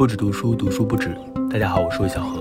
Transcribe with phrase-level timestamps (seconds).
[0.00, 1.14] 不止读书，读书不止。
[1.50, 2.40] 大家好，我是魏小何。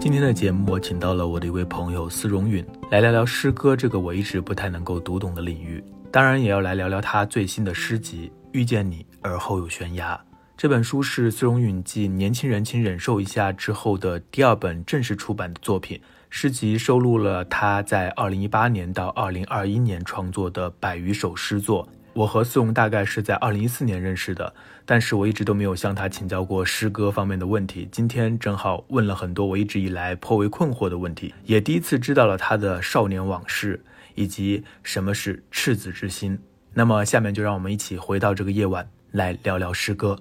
[0.00, 5.82] 今天的节目，我请到了我的一位朋友司荣允来聊聊诗歌这个我一直不太能够读懂的领域，
[6.12, 10.14] 当然也要来聊聊他最新的诗集《遇见你，而后有悬崖》。
[10.56, 16.00] 这本书是司荣允继《年轻人请忍受一下》之后的第二本正式出版的作品。
[16.30, 21.88] 诗集收录了他在2018年到2021年创作的百余首诗作。
[22.18, 24.52] 我和苏荣大概是在二零一四年认识的，
[24.84, 27.88] 但是我一直都没有向他请教过诗歌方面的问题。
[27.92, 33.84] 今天正好问了很多我一直以来颇为困惑的问题，也第一次知道了他的少年往事
[34.16, 36.36] 以及什么是赤子之心。
[36.74, 40.18] 那么下面就让我们一起回到这个夜晚，来聊聊诗歌。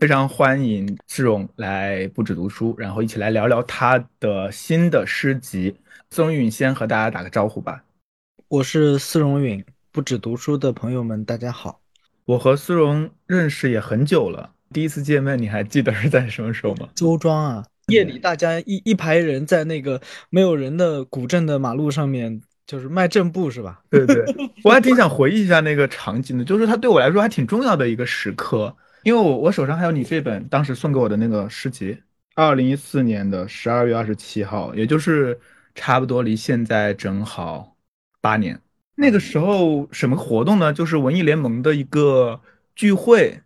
[0.00, 5.76] 非常欢迎思荣来不止读书，然后一起来聊聊他的新的诗集。
[6.10, 7.84] 思荣允先和大家打个招呼吧。
[8.48, 11.82] 我是思荣允，不止读书的朋友们，大家好。
[12.24, 16.88] 我和思荣认识也很久了，第一次见面你还记得是在什么时候吗？
[16.94, 23.82] 周庄啊，夜里大家一一排人在那个没有人的古镇的马路上面，就是卖正步是吧？
[23.90, 24.24] 对对，
[24.64, 28.74] 我还挺 想回忆一下那个场景的，就是它对我来说还挺重要的一个时刻。
[29.02, 32.02] 因为我我手上还有你这本当时送给我的那个诗集，
[32.34, 35.38] 二零一四年的十二月二十七号，也就是
[35.74, 37.76] 差不多离现在正好
[38.20, 38.60] 八年。
[38.94, 40.72] 那个时候什么活动呢？
[40.72, 42.40] 就是文艺联盟的一个
[42.74, 43.40] 聚会，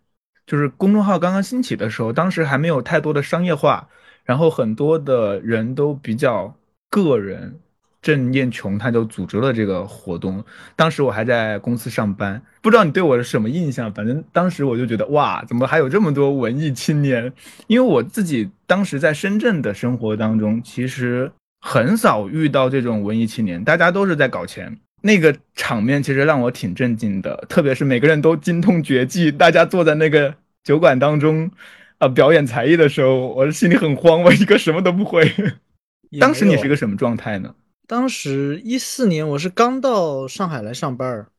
[0.45, 3.87] 就是公众号刚刚兴起的时候，当时还没有太多的商业化，
[4.25, 6.57] 然后很多的人都比较
[6.89, 7.59] 个人。
[8.05, 10.43] 郑燕琼他就组织了这个活动，
[10.75, 13.91] 当时我还在公司上班，不知道你对我是什么印象？
[13.91, 17.33] 反正当时我就觉得哇，怎么还有这么多文艺青年？
[17.65, 24.77] 因为我自己当时在深圳的生活当中，其实很少遇到这种文艺青年，大家都是在搞钱。
[25.01, 31.49] 那个场面其实让我挺震惊的，特别是每个人都精通绝技，大家坐在那个酒馆当中，
[31.97, 35.27] 啊，表演才艺的时候，我心里很慌，我一个什么都不会。
[36.19, 37.55] 当时你是一个什么状态呢？
[37.87, 41.31] 当时一四年我是刚到上海来上班儿，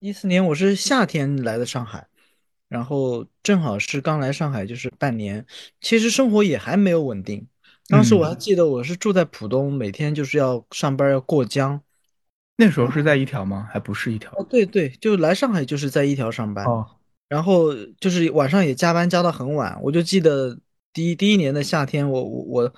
[0.00, 2.06] 一四年我是夏天来的上海，
[2.68, 5.46] 然后正好是刚来上海就是半年，
[5.80, 7.46] 其实生活也还没有稳定。
[7.88, 11.80] 当时我还记得我是住在浦东，每天就是要上班要过江。
[12.56, 13.66] 那时候是在一条吗？
[13.72, 14.30] 还不是一条？
[14.32, 16.66] 哦，对对，就来上海就是在一条上班。
[16.66, 16.86] 哦，
[17.28, 19.78] 然后就是晚上也加班加到很晚。
[19.82, 20.58] 我就记得
[20.92, 22.74] 第一第一年的夏天，我我我。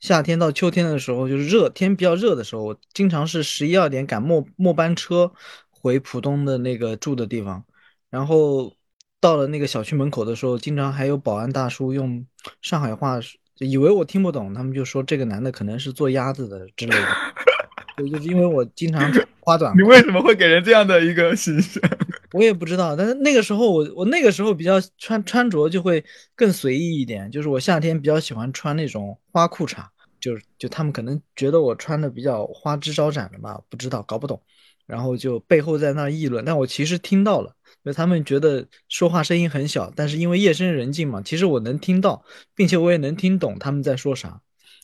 [0.00, 5.30] 夏天到秋天的时候，就是热天比较热的时候，我经常是十一二点赶末末班车
[5.68, 7.62] 回浦东的那个住的地方，
[8.08, 8.74] 然后
[9.20, 12.26] 到了那个小区门口的时候，经常还有保安大叔用
[12.62, 13.20] 上海话，
[13.58, 17.06] 以为我听不懂，他们就说这个男的可能是做鸭子的之类的。
[17.96, 19.76] 对，就是因为我经常花短。
[19.76, 21.82] 你为什么会给人这样的一个形象？
[22.32, 26.04] 我也不知道，但是那个时候我我那个时候比较穿穿着就会
[26.36, 29.84] 更随意一点，就是我夏天比较喜欢穿那种花裤衩，
[30.20, 34.40] 就是就他们可能觉得我穿的比较花枝招展的吧，不知道搞不懂，
[34.86, 37.54] 然后就背后在那议论，但我其实听到了，
[37.84, 42.24] 就他们觉得说话声音很小，但是因为夜深人静嘛，其实我能听到，
[42.54, 44.40] 并且我也能听懂他们在说啥，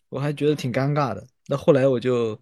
[0.09, 1.27] 我还觉得挺尴尬的。
[1.47, 2.41] 那后来我就。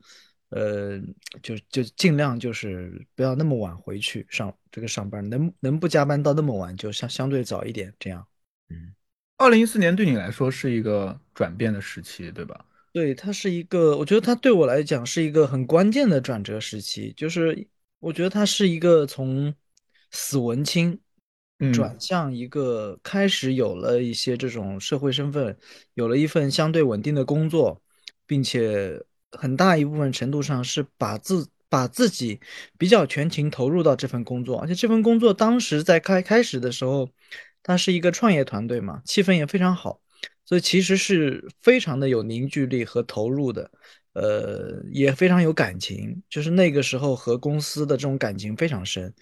[0.51, 1.01] 呃，
[1.43, 8.27] 就就尽量就是不要那么晚回去上这个上班，能能不加班到那么晚，就相相对早一点这样。
[8.71, 8.93] 嗯，
[9.37, 12.67] 二零一四年对你来说是一个转变的时期，对吧？
[12.93, 17.65] 对，它是一个，我觉得它对我来讲是一个很关键的转折时期，就是
[18.01, 19.55] 我觉得它是一个从
[20.11, 20.99] 死文青
[21.73, 25.57] 转向一个开始有了一些这种社会身份，
[25.95, 27.81] 有了一份相对稳定的工作，
[28.27, 29.01] 并且。
[29.37, 32.39] 很大一部分程度上是把自把自己
[32.79, 37.09] 比较全情投入到这份工作，而且这份工作当时在开开始的时候，
[37.65, 40.01] 它是一个创业团队嘛，气氛也非常好，
[40.45, 43.69] 所以其实是非常的有凝聚力和投入的，
[44.13, 49.13] 呃，也非常有感情，就是那个时候和公司的这种感情非常深，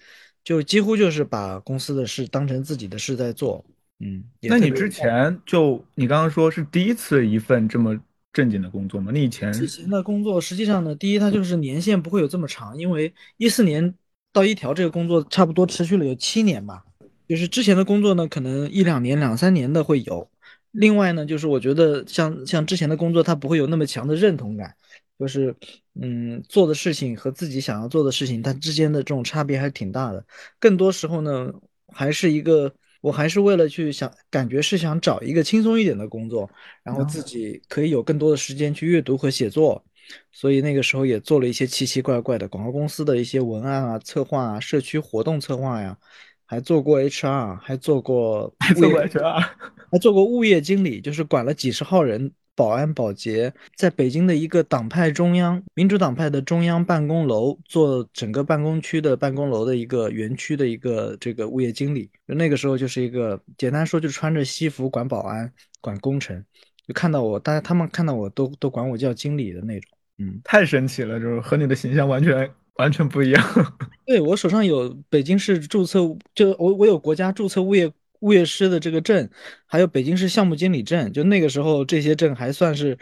[0.43, 3.65] 就几乎就是把公司的事当成自己的事在做，
[3.97, 4.23] 嗯。
[4.41, 7.99] 那你之前就你刚刚说是第一次一份这么。
[8.33, 9.11] 正经的工作吗？
[9.13, 13.93] 你以前之前的工作，实际上呢，第一，它就是年限不会有这么长，因为一四年
[14.31, 16.83] 到一条这个工作差不多持续了有七年吧。
[17.29, 20.27] 就是之前的工作呢，可能一两年、两三年的会有。
[20.71, 24.75] 另外呢，就是我觉得像像之前的工作，它不会有那么强的认同感，
[25.19, 25.55] 就是
[26.01, 30.25] 嗯，做的事情和自己想要做的事情，它之间的这种差别还是挺大的。
[30.59, 31.53] 更多时候呢，
[31.87, 32.73] 还是一个。
[33.03, 36.49] 我还是为了去想，感觉是想找一个轻松一点的工作，
[36.83, 39.83] 然后自己可以有更多的时间去阅读和写作，
[40.31, 45.97] 所以那个时候也做了一些奇奇怪怪的广告公司的一些文案啊、策划啊、社区活动策划呀，
[46.45, 49.49] 还做过 HR，还做过还做过 HR，
[49.91, 62.09] 还做过物业经理，就是管了几十号人，保安、保洁，在北京的一个党派中央民主党派的中央办公楼做整个办公区的办公楼的一个园区的一个这个物业经理。
[62.25, 65.51] 那个时候就是一个简单说，就穿着西服管保安、
[65.81, 66.43] 管工程，
[66.87, 69.91] 就看到我，大家他们看到我都都管我叫经理的那种。
[70.19, 73.43] 嗯，太神奇了，就是和你的形象完全完全不一样。
[74.05, 75.99] 对我手上有北京市注册，
[76.35, 77.91] 就我我有国家注册物业
[78.23, 79.29] 物业师的这个证，
[79.65, 81.11] 还有北京市项目经理证。
[81.13, 82.97] 就那个时候这些证还算是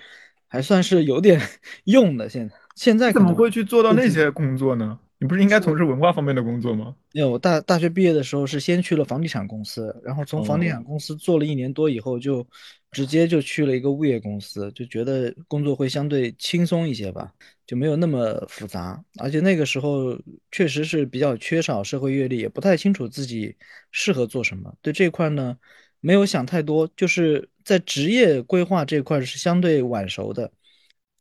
[0.47, 1.39] 还算是有点
[1.85, 2.27] 用的。
[2.27, 4.99] 现在现在怎么会去做到那些工作呢？
[5.19, 6.95] 你不是应该从事文化方面的工作吗？
[7.13, 12.45] 没有我大大学毕业的时候是先去了房地产公司，然后从房地产公司做了一年多以后就。
[12.91, 17.33] 直接就去了一个物业公司，就觉得工作会相对轻松一些吧，
[17.65, 19.01] 就没有那么复杂。
[19.17, 20.19] 而且那个时候
[20.51, 23.55] 确实是比较缺少社会阅历，也不太清楚自己
[23.91, 24.75] 适合做什么。
[24.81, 25.57] 对这块呢，
[26.01, 30.51] 没有想太多，就是在职业规划这块是相对晚熟的，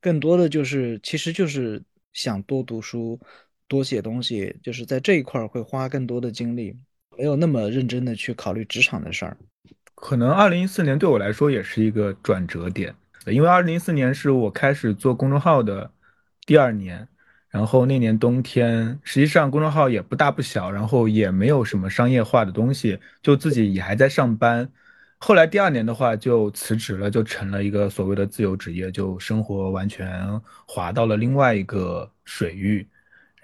[0.00, 1.81] 更多的就是其实就是
[2.12, 3.20] 想多读书、
[3.69, 6.76] 多写东西，就是在这一块会花更多的精力，
[7.16, 9.37] 没有那么认真的去考虑职场的事儿。
[10.00, 12.94] 可能二零一四年对我来说也是一个转折点，
[13.26, 15.91] 因为二零一四年是我开始做公众号的
[16.47, 17.06] 第二年，
[17.50, 24.69] 然后那年冬天，实际上公众号也不大不小，然后也没有什么商业化的东西，就自己也还在上班。
[25.19, 32.88] 后来第二年的话就辞职了，就成了一个所谓的自由职业，就生活完全滑到了另外一个水域。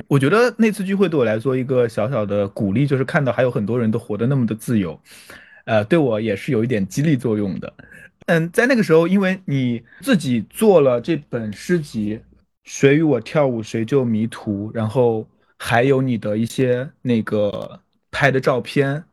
[0.08, 4.98] 我觉得那次聚会对我来说一个小小的鼓励，就是看到还有很多人都活得那么的自由。
[5.66, 7.72] 呃，对我也是有一点激励作用的。
[8.26, 12.16] 嗯，在那个时候，因为你自己做了这本诗集
[12.64, 15.26] 《谁与我跳舞谁就迷途》，然后
[15.58, 17.80] 还有你的一些那个
[18.10, 19.04] 拍的照片，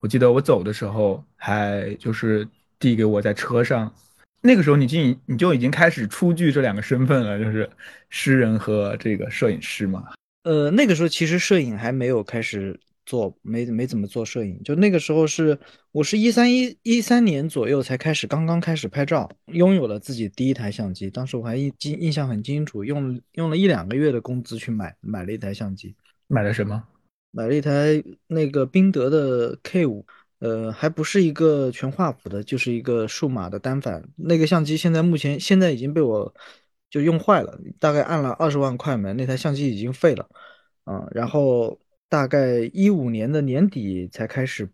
[0.00, 2.46] 我记得我走的时候还就是
[2.78, 3.92] 递给我在车上。
[4.40, 7.68] 那个时候，你经你就已经开始出具这两个身份了，就是
[8.08, 10.04] 诗人和这个摄影师嘛。
[10.44, 12.78] 呃，那个时候其实摄影还没有开始。
[13.10, 15.58] 做没没怎么做摄影，就那个时候是
[15.90, 21.10] 我是一三一一三年左右才开始，刚刚开始拍照，拥有了自己第一台相机。
[21.10, 25.96] 当时我还印印印象很清楚，用用了一两个月的工资去买买了一台相机。
[26.28, 26.80] 买了什么？
[27.32, 30.06] 买了一台那个宾得的 K 五，
[30.38, 34.08] 呃，还不是一个全画幅的，就是一个数码的单反。
[34.14, 36.32] 那个相机现在目前现在已经被我
[36.88, 40.28] 就用坏了，大概按了二十万快门，那台相机已经废了。
[40.84, 41.79] 嗯，然后。
[42.10, 44.68] 大概一五年的年底才开始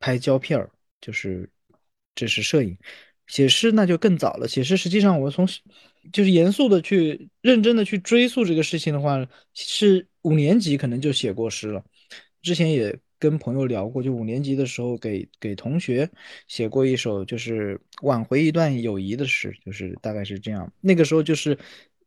[0.00, 0.68] 拍胶片儿，
[1.00, 1.48] 就是
[2.16, 2.76] 这是摄影，
[3.28, 4.48] 写诗那就更早了。
[4.48, 5.46] 写诗实际上我从
[6.12, 11.84] 就是严肃的去认真的去追溯这个事情的话，是五年级可能就写过诗了。
[12.42, 16.10] 之前也跟朋友聊过，就五年级的时候给给同学
[16.48, 20.72] 写过一首就是挽回一段友谊的诗，就是大概是这样。
[20.80, 21.56] 那个时候就是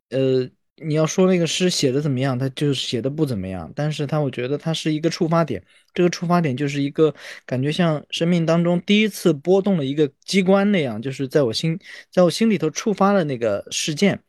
[0.10, 0.50] 呃。
[0.78, 3.72] 你要说那个诗写的怎么样，他就写的不怎么样。
[3.76, 7.14] 但是他我觉得他是一个触发点，这个触发点就是一个
[7.46, 11.80] 感觉像生命当中第一次波动了一个机关那样，就是在我心，
[12.12, 14.20] 在我心里头触发了那个事件。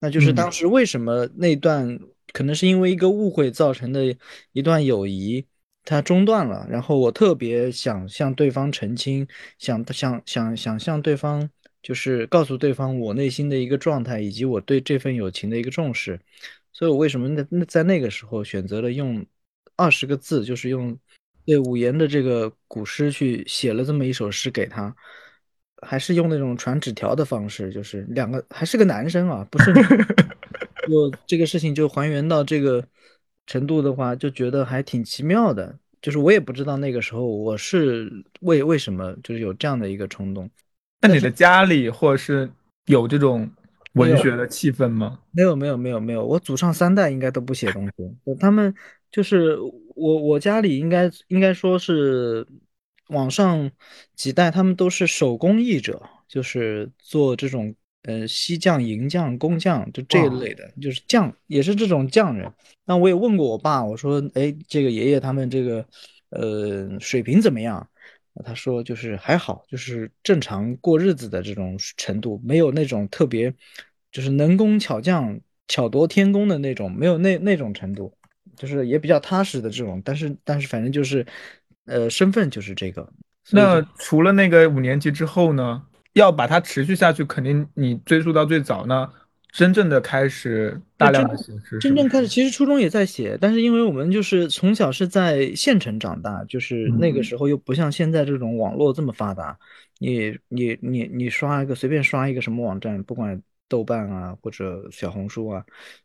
[0.00, 1.98] 那就是当时为什么那段
[2.32, 4.16] 可能是因为一个误会造成的
[4.52, 5.46] 一段友谊，
[5.84, 6.66] 它中断了。
[6.70, 11.48] 然后我特别想向对方澄清，想想想想向对方。
[11.82, 16.20] 就是告诉对方我内心的一个状态，以及我对这份友情的一个重视，
[16.72, 19.24] 所以我为什么那那在那个时候选择了用
[19.74, 20.96] 二十个字，就是用
[21.44, 24.94] 对五言的这个古诗去写了这么一首诗给他，
[25.82, 29.72] 还是用那种传纸条的方式，就是两个还是个男生啊，不是，
[30.86, 32.86] 就这个事情就还原到这个
[33.48, 38.08] 程度的话，就觉得还挺奇妙的，就是我也不知道那个时候我是
[38.42, 40.48] 为为什么就是有这样的一个冲动。
[41.02, 42.48] 那你的家里或者是
[42.86, 43.50] 有这种
[43.94, 45.18] 文学的气氛吗？
[45.32, 46.24] 没有，没有，没有，没有。
[46.24, 48.36] 我祖上三代应该都不写东西。
[48.40, 48.74] 他们
[49.10, 49.58] 就是
[49.94, 52.46] 我，我家里应该应该说是
[53.08, 53.70] 往上
[54.14, 62.50] 几代，他们都是手工艺者，就是做这种呃锡匠、银匠、工匠，就这一类的，就是匠，也是这种匠人。
[62.86, 65.84] 那我也问过我爸，我说，哎，这个爷爷他们这个
[66.30, 67.86] 呃水平怎么样？
[68.44, 73.52] 他说就是还好，就是正常过日子的这种程度，没有那种特别，
[74.10, 78.12] 就是能工巧匠、巧夺天工的那种，没有那那种程度，
[78.56, 80.00] 就是也比较踏实的这种。
[80.04, 81.26] 但是但是反正就是，
[81.86, 83.08] 呃，身份就是这个。
[83.50, 85.82] 那除了那个五年级之后呢？
[86.14, 89.10] 要把它持续下去，肯定你追溯到最早呢，
[89.52, 99.58] 真正的开始大量的形式，真正开始，其实初中也在写，但是因为我们就是从小是在县城长大，就是那个时候又不像现在这种网络这么发达，
[99.98, 105.62] 你你你你刷一个随便刷一个什么网站，不管豆瓣啊或者小红书啊，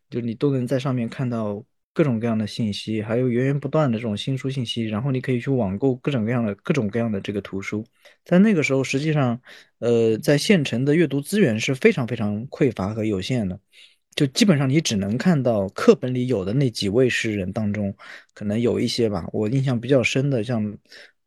[0.10, 1.64] 就你都能在上面看到
[1.98, 7.84] 各种各样的信息，还有源源不断的这种新书信息，然后你可以去网购各种各样的各种各样的这个图书，
[8.24, 9.42] 在那个时候实际上，
[9.80, 13.60] 呃，在县城的阅读资源是非常非常匮乏和有限的。
[14.14, 17.92] 就基本上你只能看到课本里有的那几位诗人当中，
[18.36, 20.78] 可能有一些吧，我印象比较深的，像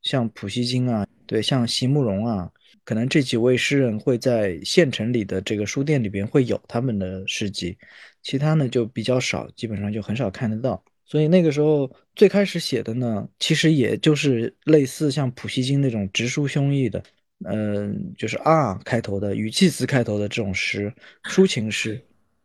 [0.03, 2.49] 像普希金啊，对，像席慕容啊，
[2.85, 7.77] 可能这几位诗人会在县城里的这个书店里边会有他们的诗集，
[8.23, 10.83] 其他呢就比较少，基本上就很少看得到。
[11.05, 17.03] 所以那个时候最开始写的呢，其实也就是类似像普希金那种直抒胸臆的，
[17.45, 20.93] 嗯，就是啊开头的语气词开头的这种诗，
[21.25, 22.01] 抒情诗。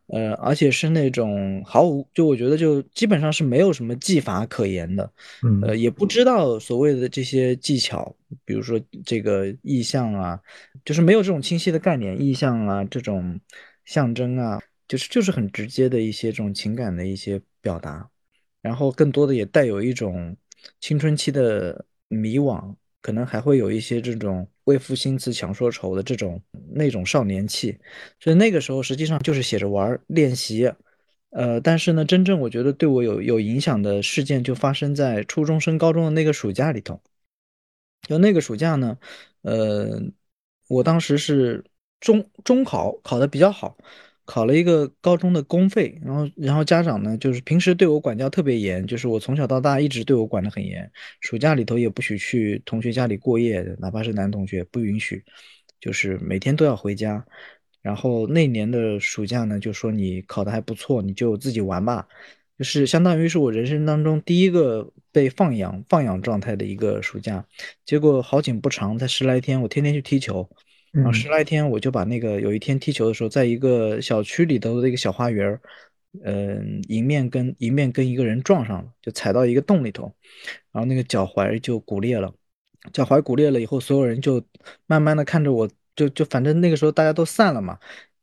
[0.08, 5.12] 呃，而且是那种毫无，就我觉得就基本上是没有什么技法可言的，
[5.64, 8.16] 呃，也不知道所谓的这些技巧，
[8.46, 10.40] 比如说这个意象啊，
[10.86, 13.40] 就是没有这种清晰的概念，意象啊，这种
[13.84, 18.10] 象征啊，就是就是很直接的一些这种情感的一些表达，
[18.62, 20.36] 然后更多的也带有一种
[20.80, 22.76] 青春期的迷惘。
[23.02, 26.42] 可能还会有一些这种为赋新词强说愁的这种
[26.74, 27.78] 那种少年气，
[28.20, 30.74] 所以那个时候实际上就是写着玩练习，
[31.30, 37.00] 呃，但是呢，真正我觉得对我有有影响的事件就发生在初中升高中的那个暑假里头。
[38.08, 38.98] 就那个暑假呢，
[39.44, 40.02] 呃，
[40.68, 41.64] 我当时是
[42.00, 43.78] 中中考考的比较好。
[44.26, 50.92] 考了一个高中的公费，然后然后家长呢，就是平时对我管教特别严，就是我从小到大一直对我管得很严，
[51.22, 55.24] 暑假里头也不许去同学家里过夜，哪怕是男同学不允许，
[55.80, 57.24] 就是每天都要回家。
[57.82, 62.08] 然后那年的暑假呢，就说你考得还不错，你就自己玩吧，
[62.58, 67.46] 就是相当于是我人生当中第一个被放养放养状态的一个暑假。
[67.86, 70.50] 结果好景不长，才十来天，我天天去踢球。
[70.96, 75.62] 然后十来天，我就把那个有一天踢球的时候，在一个小区里头的一个小花园儿，
[76.24, 80.14] 嗯，迎面跟迎面跟一个人撞上了，就踩到一个洞里头，
[80.72, 82.34] 然后那个脚踝就骨裂了。
[82.94, 84.42] 脚踝骨裂了以后，所有人就
[84.86, 87.78] 慢慢的看着我，就就反正那个时候大家都散了嘛，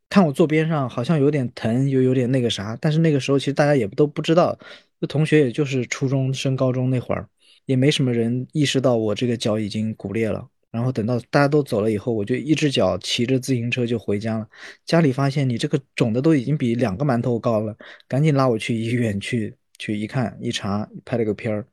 [0.09, 4.59] 看我坐边上好像有点疼，又有点那个啥，但是那个时候其实大家也都不知道，
[4.99, 7.29] 那同学也就是初中升高中那会儿，
[7.67, 10.49] 也没什么人意识到我这个脚已经骨裂了。
[10.73, 14.49] 然后等到大家都走了以后，我就一只脚骑着自行车就回家了。
[14.87, 17.77] 家里发现你这个肿的都已经比两个馒头高了，
[18.09, 21.67] 赶紧拉我去医院去去一看一查，拍了个片儿。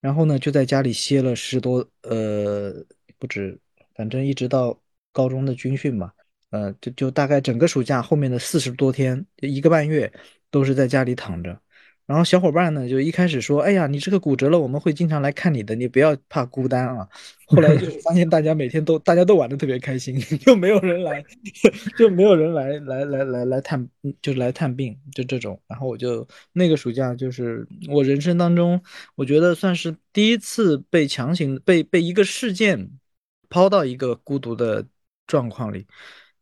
[0.00, 2.72] 然后呢，就在家里歇了十多呃
[3.18, 3.58] 不止，
[3.94, 4.80] 反正一直到
[5.12, 6.14] 高中的军训吧，
[6.50, 10.10] 呃就就大概整个暑假后面的四十多天，一个半月
[10.50, 11.60] 都是在家里躺着。
[12.06, 17.08] 然后小伙伴呢，就一开始说：“哎呀，你这个骨折了，我们会经常来看你的，你不要怕孤单啊。”
[17.46, 21.24] 后来就是发现大家每天都大家都玩的特别开心， 就没有人来，
[21.98, 23.88] 就没有人来来来来来探，
[24.22, 25.60] 就是来探病，就这种。
[25.66, 28.80] 然后我就那个暑假就是我人生当中，
[29.16, 32.88] 我觉得算是第一次被强行被被一个事件
[33.48, 34.86] 抛到一个孤独的
[35.26, 35.86] 状况里。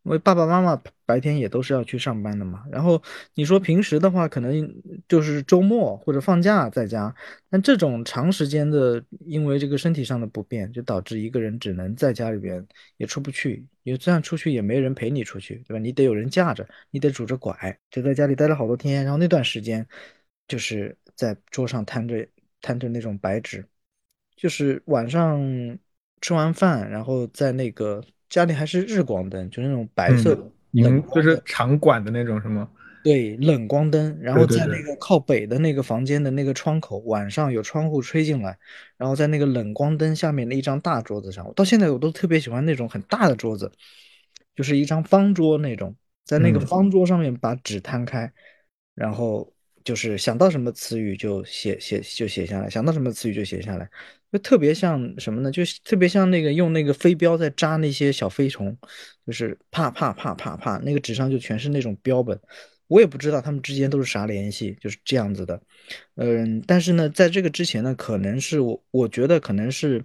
[0.04, 3.02] 因为爸爸妈妈白天也都是要去上班的嘛，然后
[3.34, 4.70] 你说平时的话，可能
[5.08, 7.14] 就是周末或者放假在家，
[7.48, 12.66] 但这种长时间的，因为这个身体上的不便，就导致一个人只能在家里边
[12.98, 15.78] 也出不去，也这样出去也没人陪你出去，对吧？
[15.78, 19.04] 你得有人架着，你得拄着拐，就在家里待了好多天。
[19.04, 19.86] 然后那段时间，
[20.46, 22.28] 就是在桌上摊着
[22.60, 23.66] 摊着那种白纸，
[24.36, 25.40] 就是晚上
[26.20, 28.04] 吃完饭，然后在那个。
[28.28, 32.68] 家里还是日光灯，就那种白色，冷就是长管的那种，是吗？
[33.04, 34.18] 对，冷光灯。
[34.20, 38.58] 然后在那个靠北的那个房间的那个窗口，晚上有窗户吹进来，
[38.96, 43.70] 然后在那个冷光灯下面的一张大桌子上，我到现在我都特别喜欢那种很大的桌子，
[44.56, 48.32] 就是一张方桌那种，在那个方桌上面把纸摊开，
[48.94, 49.52] 然后
[49.84, 53.88] 就是想到什么词语就写写就写下来，想到什么词语就写下来。
[54.32, 55.50] 就特别像什么呢？
[55.50, 58.76] 就特别像那个用那个飞镖在扎那些小飞虫，
[59.24, 62.36] 就是啪啪啪啪啪，那个纸上就全是那种标本。
[62.88, 65.60] 我也不知道他们之间都是啥联系，就是这样子的。
[66.16, 70.02] 嗯，但是呢，在这个之前呢，可能是我我觉得可能是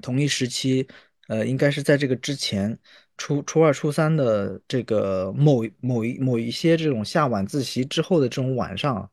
[0.00, 0.86] 同一时期，
[1.28, 2.78] 呃，应该是在这个之前，
[3.16, 9.10] 初初二、初三的这个某某一某一些这种下晚自习之后的这种晚上，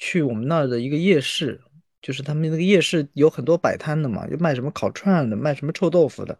[0.00, 1.60] 去我们那儿的一个夜市。
[2.02, 6.34] 就是他们那个夜市有很多摆摊的嘛，就卖什么烤串的，卖什么臭豆腐的，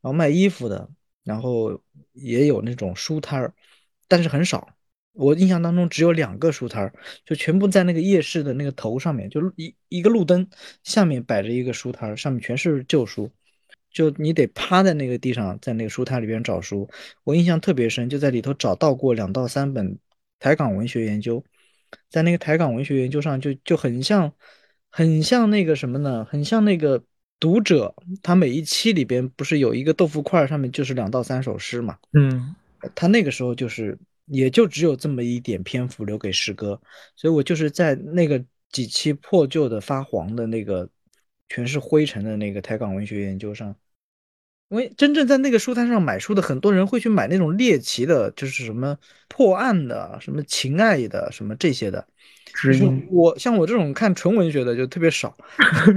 [0.00, 0.88] 然后卖衣服的，
[1.24, 3.52] 然后也有那种书摊儿，
[4.06, 4.68] 但是很少。
[5.12, 6.94] 我印象当中只有两个书摊儿，
[7.26, 10.48] 就全部在那个夜市的那个头上面，就一一个路灯
[10.84, 13.28] 下面摆着一个书摊儿，上面全是旧书，
[13.90, 16.88] 就你得趴在那个地上，在那个书摊里边找书。
[17.24, 19.98] 我印象特别深，就在里头找到过两到三本
[20.38, 21.44] 台港文学研究，
[22.08, 24.32] 在那个台港文学研究上，就就很像，
[24.90, 26.24] 很像那个什么呢？
[26.24, 27.02] 很像那个
[27.38, 31.96] 读者，他每一期里边不是有一个豆腐块，上面就是两到三首诗嘛？
[32.12, 32.54] 嗯，
[32.94, 33.98] 他那个时候就是。
[34.32, 36.80] 也就只有这么一点篇幅留给诗歌，
[37.16, 40.88] 所以我就是在那个几期破旧的发黄的那个
[41.48, 43.74] 全是灰尘的那个台港文学研究上，
[44.70, 48.96] 因为真正在那个书摊上买书的很多人会去买那种猎奇的，就是什么
[49.28, 52.06] 破案的、什么情爱的、什么这些的。
[52.54, 55.36] 是我像我这种看纯文学的就特别少。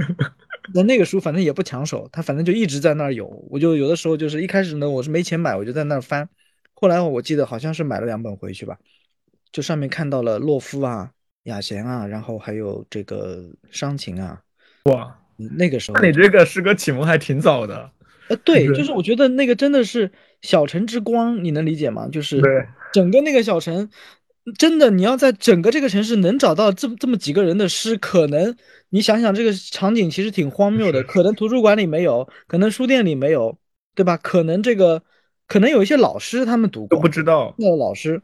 [0.74, 3.26] 那那个书反正也不抢手，他反正就一直在那儿有。
[3.48, 6.28] 我就有的时候就是一开始呢，我是没钱买，我就在那儿翻。
[6.72, 8.76] 后来我记得好像是买了两本回去吧，
[9.52, 11.10] 就上面看到了洛夫啊、
[11.44, 14.40] 雅贤啊，然后还有这个伤情啊。
[14.84, 17.88] 哇，那个时候那你这个诗歌启蒙还挺早的。
[18.28, 20.10] 呃，对，就是我觉得那个真的是
[20.42, 22.08] 小城之光，你能理解吗？
[22.10, 22.40] 就是
[22.92, 23.88] 整个那个小城，
[24.58, 28.56] 真的你要在整个这个城市能找到这么这么几个人的诗，可能
[28.90, 33.58] 你想想这个场景其实挺荒谬的，可能图书馆里没有，可能书店里没有，
[33.94, 34.16] 对吧？
[34.16, 35.02] 可能这个。
[35.46, 37.54] 可能有一些老师他们读过，都不知道。
[37.58, 38.22] 那老师，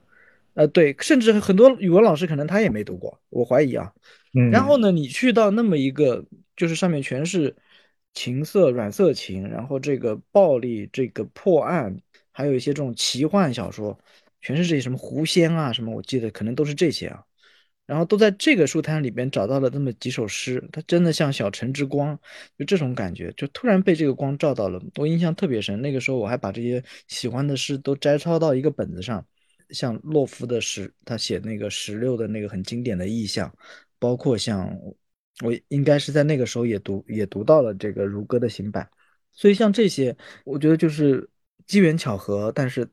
[0.54, 3.92] 呃，对，甚至很多语文老师可能他也没读过，我怀疑啊。
[4.34, 4.50] 嗯。
[4.50, 6.24] 然后呢，你去到那么一个，
[6.56, 7.54] 就是上面全是
[8.14, 11.96] 情色、软色情，然后这个暴力、这个破案，
[12.32, 13.98] 还有一些这种奇幻小说，
[14.40, 17.24] 全是这些什么狐仙啊什么，我记得可能都是这些啊。
[17.86, 22.16] 然后都在这个书摊里边找到了那么几首诗，它真的像小城之光，
[22.56, 25.80] 就这种感觉，就突然被这个光照到了，我印象特别深。
[25.82, 29.26] 那个时候我还把这些喜欢的诗都摘抄到一个本子上，
[29.70, 33.52] 像洛夫的诗，他写那个石榴的那个很经典的意象，
[33.98, 34.72] 包括像
[35.42, 38.88] 我应该是在那个时候也读也读到了这个如歌的行板，
[39.32, 41.28] 所以像这些，我觉得就是
[41.66, 42.88] 机缘巧合，但是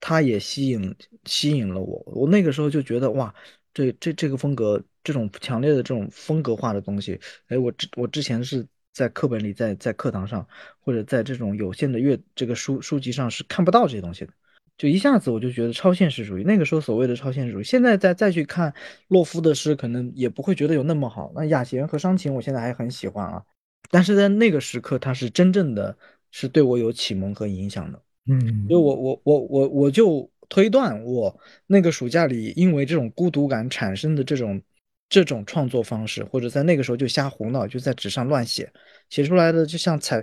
[0.00, 3.34] 它也吸引吸引了我，我那个时候就觉得哇。
[3.72, 10.44] 这这这个风格，这种强烈的这种风格化的东西，哎，我之我之前是在课本里，在在课堂上，
[10.80, 14.32] 或者在这种有限的阅这个书书籍上是看不到这些东西的，
[14.80, 16.42] 就一下子我就觉得超现实主义。
[16.42, 18.72] 那个时候所谓的超现实主义，现在再再去看
[19.08, 21.30] 洛夫的诗，可能也不会觉得有那么好。
[21.34, 23.42] 那雅贤和伤情，我现在还很喜欢啊，
[23.90, 25.94] 但是在那个时刻，他是真正的
[26.30, 28.02] 是对我有启蒙和影响的。
[28.30, 30.30] 嗯，就我我我我我就。
[30.52, 34.60] 推断我那个暑假里，因为这种孤独感产生的这种
[35.08, 38.68] 这种创作方式，或者在那个时候就瞎胡闹，就在纸上乱写，
[39.10, 40.20] 写出来的就像彩，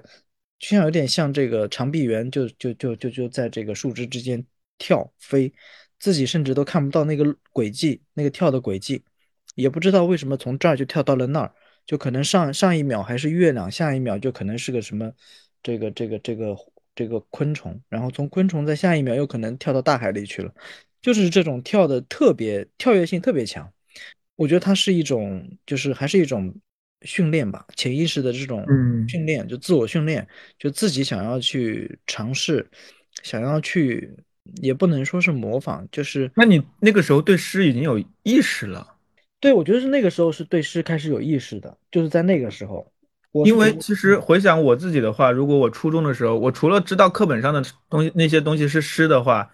[0.60, 4.43] 就像有点像这个长臂猿，就就就就就在这个树枝之间
[4.78, 5.52] 跳飞，
[6.00, 9.04] 自己甚至都看不到那个轨迹，那个跳的轨迹，
[9.56, 11.54] 也不知道为什么从这儿就跳到了那儿，
[11.86, 15.12] 就可能上上一秒还是月亮，下一秒就可能是个什么，
[15.62, 16.56] 这个这个这个。
[16.98, 20.52] 这个昆虫，然后从昆虫在下一秒又可能跳到大海里去了，
[21.00, 23.72] 就是这种跳的特别跳跃性特别强。
[24.36, 26.52] 我觉得它是一种，就是还是一种
[27.02, 28.66] 训练吧，潜意识的这种
[29.08, 32.68] 训练，就自我训练，就自己想要去尝试，
[33.24, 34.12] 想要去，
[34.62, 36.32] 也不能说是模仿，就是。
[36.36, 38.96] 那你那个时候对诗已经有意识了？
[39.40, 42.92] 对，我觉得是那个时候是对诗开始有意识的，就是在那个时候。
[43.46, 49.52] 因为其实回想我自己的话，如果我初中的时候，我除了知道课本上的东西，那些东西是诗的话，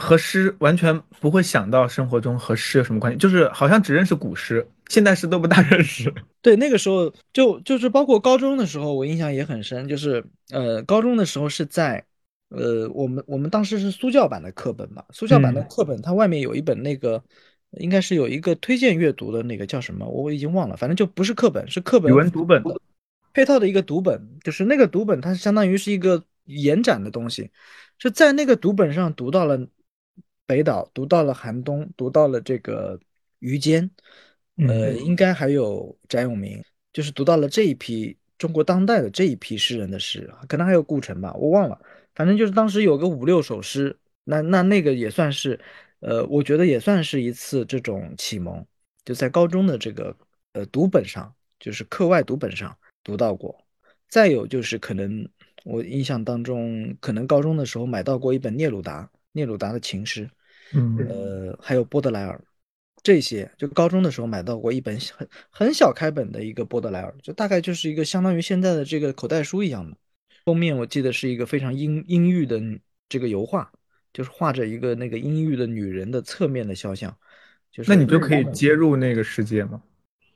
[0.00, 6.12] 和诗完全不会想到生活中和诗有什么关系，就是好像只认识古诗，现代诗都不大认识。
[6.40, 12.02] 对，那个时候就就是包括高中的时候，我印象也很深，就是呃，高中的时候是在
[12.50, 17.22] 呃，我们我们当时是苏教版的课本嘛，苏教版的课本它外面有一本那个，
[17.72, 22.80] 应该是有一个推荐阅读的那个叫什么，我已经忘了，反正就不是课本，是课本语文读本的。
[23.34, 27.50] 配套的一个读本，就是那个读本，它相当于是一个延展的东西，
[27.98, 29.68] 是在那个读本上读到了
[30.48, 32.98] 北岛，读到了寒冬，读到了这个
[33.40, 33.88] 于坚，
[34.56, 41.78] 呃，应该还有翟永明，就是读到了这一批中国当代的这一批诗人的诗，可能还有顾城吧，我忘了，
[42.14, 45.60] 反正就是当时有个五六首诗，那那那个也算是，
[46.00, 48.66] 呃，我觉得也算是一次这种启蒙，
[49.04, 50.16] 就在高中的这个
[50.54, 52.76] 呃读本上，就是课外读本上。
[53.04, 53.64] 读到过，
[54.10, 55.26] 再有就是可能
[55.64, 60.28] 我印象当中，可能高中的时候买到过一本聂鲁达，聂鲁达的情诗，
[60.72, 62.40] 嗯，呃，还有波德莱尔，
[63.02, 69.96] 这些就高中的时候买到过一本很很小开本的一个波德莱尔，就大概就是一个相当于现在的这个口袋书一样的，
[70.44, 72.60] 封面我记得是一个非常阴阴郁的
[73.08, 73.70] 这个油画，
[74.12, 77.16] 就是画着一个那个阴郁的女人的侧面的肖像。
[77.70, 79.82] 就是那你就可以接入那个世界吗？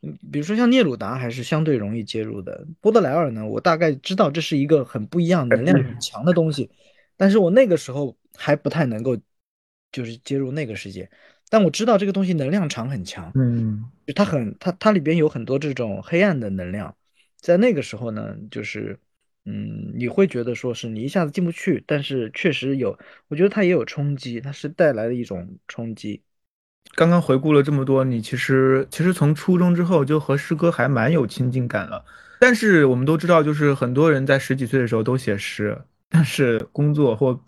[0.02, 2.66] 嗯，比如说像聂鲁达还是相对容易接入的。
[2.80, 6.70] 波德莱尔呢，我大概知道这是一个很不一样、能量很强的东西，
[7.16, 9.16] 但是我那个时候还不太能够，
[9.92, 11.08] 就是接入那个世界。
[11.48, 16.96] 但我知道这个东西能量场很强，嗯，就它很它它里边有很多这种黑暗的能量，
[17.38, 18.98] 在那个时候呢，就是
[19.44, 26.22] 嗯，你会觉得说是你一下子进不去，但是确实有，我觉得它也有冲击，它是带来了一种冲击。
[26.94, 32.04] 刚刚回顾了这么多，你其实其实从初中之后就和诗歌还蛮有亲近感了。
[32.40, 35.78] 但是我们都知道，就是很多人在十几岁的时候都写诗，
[36.08, 37.38] 但是工作或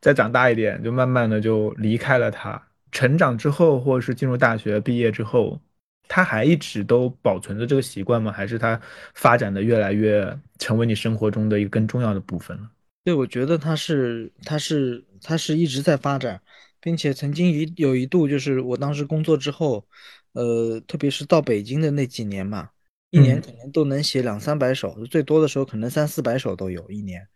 [0.00, 2.62] 再长大一点，就慢慢的就离开了他。
[2.90, 5.60] 成长之后，或者是进入大学毕业之后，
[6.08, 8.32] 他还一直都保存着这个习惯吗？
[8.32, 8.80] 还是他
[9.14, 12.70] 发展的越来越成为你生活中的一个更重要的部分了？
[13.04, 16.40] 对，我觉得他是，他是，他是一直在发展。
[16.80, 19.84] 并且曾经一有一度，就是我当时工作之后，
[20.32, 22.70] 呃，特别是到北京的那几年嘛，
[23.10, 27.26] 一年可能都能写两三百首，最多的时候可能三四百首都有一年，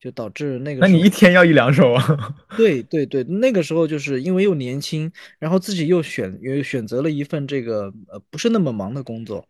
[0.00, 0.80] 就导致那个。
[0.80, 2.34] 那你一天要一两首啊？
[2.56, 9.46] 对对对，那个时候就是因为又年轻，然后自己又选又选择了一份这个呃不是那么忙的工作，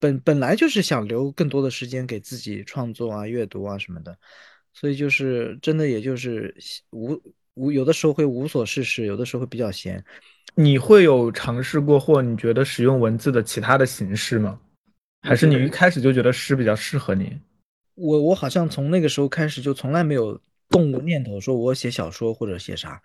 [0.00, 4.16] 本本来就是想留更多的时间给自己创作啊、阅读啊什么的，
[4.72, 6.54] 所以就是真的也就是
[6.90, 7.20] 无。
[7.56, 10.04] 无有的时候会无所事事，有的时候会比较闲。
[10.56, 14.60] 你会有尝试过或你觉得使用文字的其他的形式吗？
[15.22, 17.34] 还是你一开始就觉得诗比较适合你？
[17.96, 23.02] 我我好像从那个时候开始就从来没有动过念头，说我写小说或者写啥，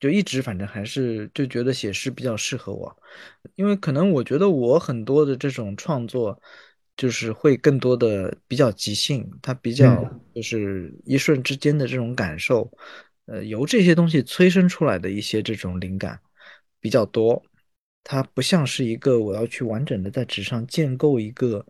[0.00, 2.96] 就一直反正还是就觉得写诗比较适合我，
[3.54, 6.40] 因为可能我觉得我很多的这种创作
[6.96, 12.70] 就是会更多的比较即兴，它比较就是一瞬之间的这种感受。
[13.26, 16.18] 呃，由这些东西催生出来的一些这种灵感
[16.80, 17.42] 比较多，
[18.02, 21.66] 它不像是一个我要去完整的在纸上建构一个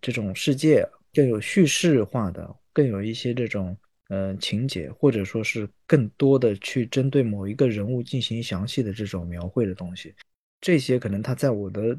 [0.00, 3.76] 这种世界，更有叙事化的，更有一些这种
[4.08, 10.14] 呃情节，或者说是更多的去针对某一个人物进行详细的这种描绘的东西，
[10.60, 11.98] 这些可能它在我的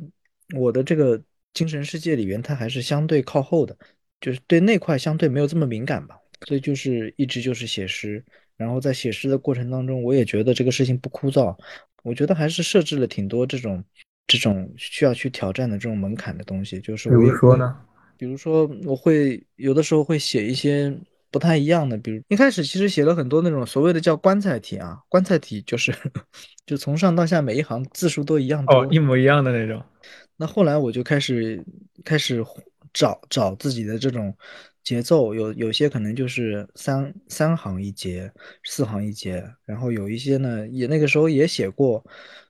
[0.55, 1.21] 我的这个
[1.53, 3.77] 精神世界里边，它还是相对靠后的，
[4.19, 8.23] 就是对那块相对没有这么敏感吧，所以就是一直就是写诗。
[8.57, 11.57] 然后在写诗的过程当中，我也觉得这个事情不枯燥。
[12.03, 13.83] 我觉得还是设置了挺多这种
[14.27, 16.79] 这种需要去挑战的这种门槛的东西。
[16.79, 17.75] 就是比如说呢？
[18.21, 20.95] 比如说我会有的时候会写一些
[21.31, 25.91] 不太一样的，比如一开始其实写了很多那种所谓的叫棺材题啊，棺材题就是
[26.67, 29.83] 就从上到下每一行字数都一样哦，一模一样的那种。
[30.37, 31.65] 那后来我就开始
[32.05, 32.45] 开始
[32.93, 34.31] 找找自己的这种。
[34.83, 38.31] 节奏有有些可能就是三三行一节，
[38.63, 42.03] 四行一节，然后有一些呢也那个时候也写过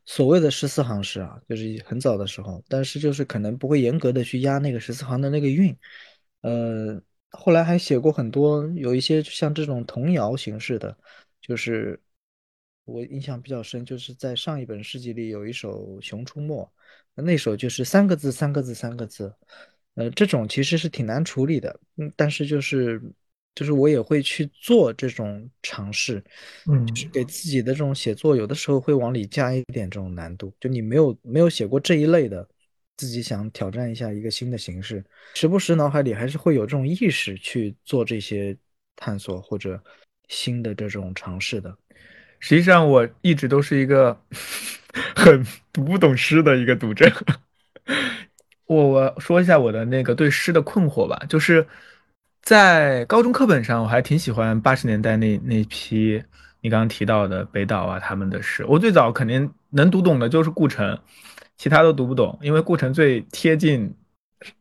[0.06, 5.76] 所谓的十四行诗啊，就是很早的时候，但是就是可能不会严格的去压那个十四行的那个韵，
[6.42, 10.98] 呃，后来还写过很多有一些像这种童谣形式的，
[11.42, 12.00] 就是
[12.86, 16.64] 我印象比较深，就是在上一本诗集里有一首《熊出没》，
[17.22, 19.34] 那首就是三个字三个字三个字。
[19.96, 23.02] 呃，这种其实是挺难处理的，嗯，但是就是
[23.54, 26.24] 就是我也会去做这种尝试，
[26.70, 32.48] 嗯，就是给自己的这种写作，有的时候会往里加一点这种难度，就你没有没有写过这一类的，
[32.96, 35.04] 自己想挑战一下一个新的形式，
[35.36, 38.56] 时不时脑海里还是会有这种意识去做这些
[38.96, 39.82] 探索或者
[40.30, 41.78] 新的这种尝试的。
[42.40, 44.18] 实际上，我一直都是一个
[45.16, 47.12] 很读不懂诗的一个读者。
[48.72, 51.66] 我我说一下我的那个对诗的困惑吧，就是
[52.42, 56.24] 在高中课本上，我还挺喜欢八十年代那那批
[56.62, 58.64] 你刚刚提到的北岛啊他们的诗。
[58.70, 60.98] 我最早肯定能读懂的就是顾城，
[61.58, 63.94] 其他都读不懂，因为顾城最贴近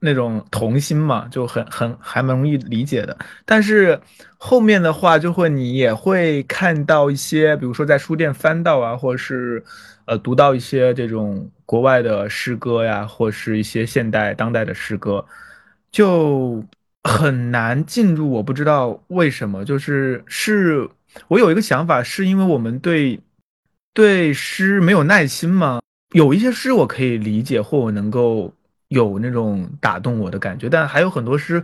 [0.01, 3.17] 那种童心嘛，就很很还蛮容易理解的。
[3.45, 4.01] 但是
[4.39, 9.65] 后面的话，就会你也会看到一些，比如说在书店翻到啊，或者是。
[10.11, 15.25] 呃，读到一些这种国外的诗歌呀，或是一些现代当代的诗歌，
[15.93, 16.65] 就
[17.05, 18.29] 很难进入。
[18.29, 20.89] 我不知道为什么，就是是
[21.29, 23.21] 我有一个想法，是因为我们对
[23.95, 25.81] 对诗没有耐心吗？
[26.13, 28.53] 有一些诗我可以理解，或我能够
[28.89, 31.63] 有那种打动我的感觉，但还有很多诗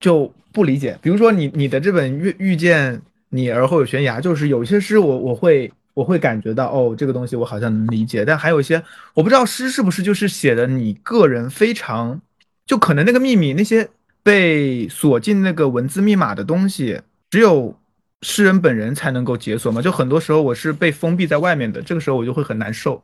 [0.00, 0.98] 就不理解。
[1.00, 5.72] 比如说你你的这本《遇遇见你而后有悬崖》，就是有些诗我我会。
[5.94, 8.82] 我会感觉到哦，这个东西我好像能理解，但还有一些
[9.14, 12.20] 我不知道诗是不是就是写的你个人非常，
[12.66, 13.88] 就可能那个秘密那些
[14.22, 17.00] 被锁进那个文字密码的东西，
[17.30, 17.74] 只有
[18.22, 19.80] 诗人本人才能够解锁嘛？
[19.82, 23.02] 就很多时候我是被封闭在外面的，这个时候我就会很难受。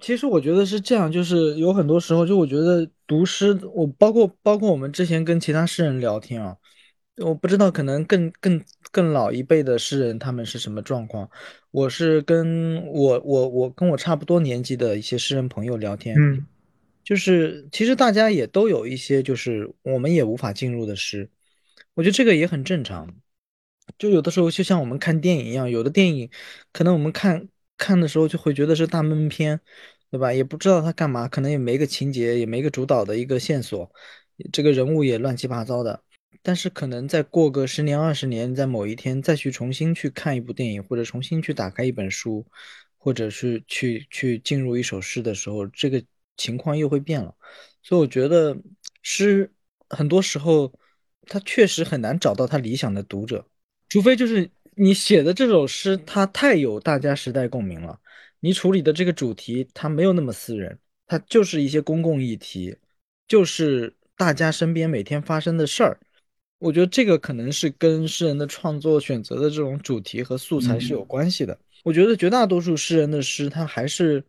[0.00, 6.56] 其实我觉得是这样，就是有很多时候，就我觉得读诗，我包括包括我们之前跟其他诗人聊天啊，
[7.16, 11.28] 我不知道可能更更更老一辈的诗人他们是什么状况。
[11.70, 16.46] 我是跟我我我跟我差不多年纪的一些诗人朋友聊天，嗯，
[17.04, 21.28] 就是其实大家也都有一些就是我们也无法进入的诗，
[21.94, 23.14] 我觉得这个也很正常。
[23.98, 26.30] 就有的时候就像我们看电影一样，有的电影
[26.72, 27.48] 可能我们看。
[27.82, 29.58] 看的时候就会觉得是大闷片，
[30.10, 30.34] 对吧？
[30.34, 33.90] 也不知道他干嘛，可能也没个情节，也没个主导的一个线索，
[34.52, 36.02] 这个人物也乱七八糟的。
[36.42, 42.46] 但是可能再过个十年二十年，在某一天再去重新去看一部电影，或者重新去打开一本书，
[42.96, 46.02] 或者是去去进入一首诗的时候，这个
[46.36, 47.34] 情况又会变了。
[47.82, 48.56] 所以我觉得
[49.02, 49.50] 诗
[49.88, 50.72] 很多时候
[51.26, 53.46] 他确实很难找到他理想的读者，
[53.88, 54.50] 除非就是。
[54.76, 58.00] 你写的这首诗，它太有大家时代共鸣了。
[58.38, 62.74] 你处理的这个主题，它没有那么私人，它就是一些公共议题，
[63.28, 66.00] 就是大家身边每天发生的事儿。
[66.60, 71.58] 我觉得这个可能是跟诗人的创作选择的这种主题和素材是有关系的。
[71.82, 74.22] 我觉得绝大多数诗人的诗，他还是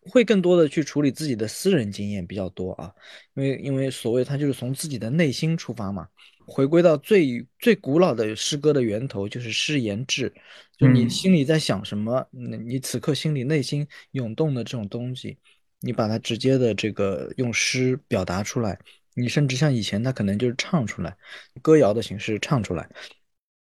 [0.00, 2.92] 会更多的去处理自己的私人经验比较多啊，
[3.34, 6.08] 因为因为所谓他就是从自己的内心出发嘛。
[6.46, 10.30] 回归到最最古老的诗歌的源头，就是诗言志，
[10.76, 15.38] 就你心里在想什么，你你此刻心里内心涌动的这种东西，
[15.80, 18.78] 你把它直接的这个用诗表达出来，
[19.14, 21.16] 你甚至像以前他可能就是唱出来，
[21.62, 22.88] 歌谣的形式唱出来，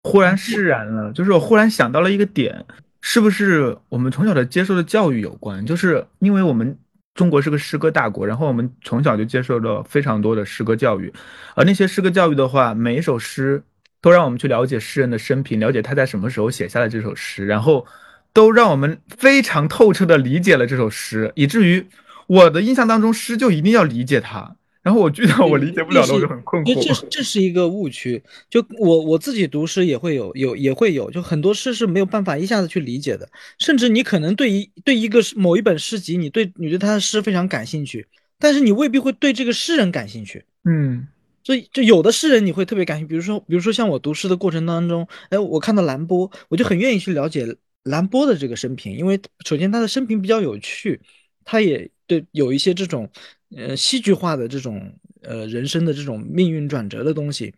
[0.04, 2.66] 忽然释然了，就是我忽然想到了一个点，
[3.02, 5.66] 是不是我们从小的接受的教育有关？
[5.66, 6.78] 就是因为我们。
[7.18, 11.12] 中国是个诗歌大国，然后我们从小就接受了非常多的诗歌教育，
[11.56, 13.64] 而那些诗歌教育的话，每一首诗
[14.02, 17.88] 都让我们去了解诗人的生平，了解他在什么时候写下了这首诗，然后
[18.34, 21.88] 都让我们非常透彻的理解了这首诗，以至于
[22.28, 24.56] 我的印象当中，诗就一定要理解它。
[24.88, 26.80] 然后我遇到我理解不了的，我就很困惑。
[26.82, 28.24] 这这是一个误区。
[28.50, 33.28] 就我我自己读诗也会有有也会有，就很多诗是没有办法一下子去理解的。
[33.60, 38.08] 甚至你可能对一对一个某一本诗集，你对你对他的诗非常感兴趣，
[38.40, 40.46] 但是你未必会对这个诗人感兴趣。
[40.64, 41.06] 嗯，
[41.44, 47.46] 所以就有的诗人你会特别感兴趣，比如说比如说像我读诗的过程当中，哎，我看到兰波，我就很愿意去了解
[47.84, 51.02] 兰波的这个生平，因为首先他的生平比较有趣，
[51.44, 53.10] 他也对有一些这种。
[53.56, 57.54] 呃，戏剧化的这种呃人生的这种命运转折的东西，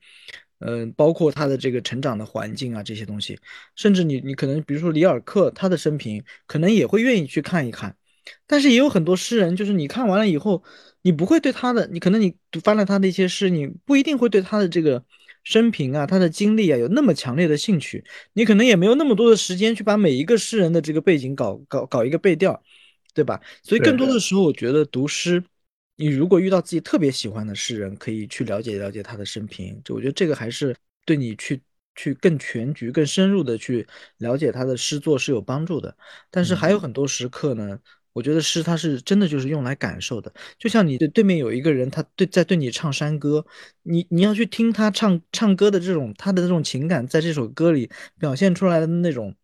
[0.59, 3.39] 嗯，包括他的这个成长的环境啊这些东西，
[3.75, 7.95] 甚至你你可能比如说里尔克他的生平，可能也会愿意去看一看。
[8.45, 10.63] 但是也有很多诗人，就是你看完了以后，
[11.01, 15.03] 你不会对他的，你可能你翻了他的一些诗，你不一定会对他的这个
[15.43, 22.61] 生平啊、他的经历啊有那么强烈的兴趣，你可能也没有那么多的时间去把每一个诗人的这个背景搞搞搞一个背调，
[23.13, 23.39] 对吧？
[23.63, 25.43] 所以更多的时候，我觉得读诗。
[25.95, 30.73] 你如果遇到自己特别喜欢的诗人，可以去了解了解他的生平，就我觉得这个还是
[31.05, 31.61] 对你去
[31.95, 33.85] 去更全局、更深入的去
[34.19, 35.93] 了解他的诗作是有帮助的。
[36.31, 37.77] 但是还有很多时刻呢，
[38.13, 40.31] 我觉得诗它是真的就是用来感受的。
[40.57, 43.45] 就像你对对面有一个人，他对在对你唱山歌，
[43.83, 49.35] 你你要去听他唱唱歌的这种他的这种情感，在这首歌里表现出来的那种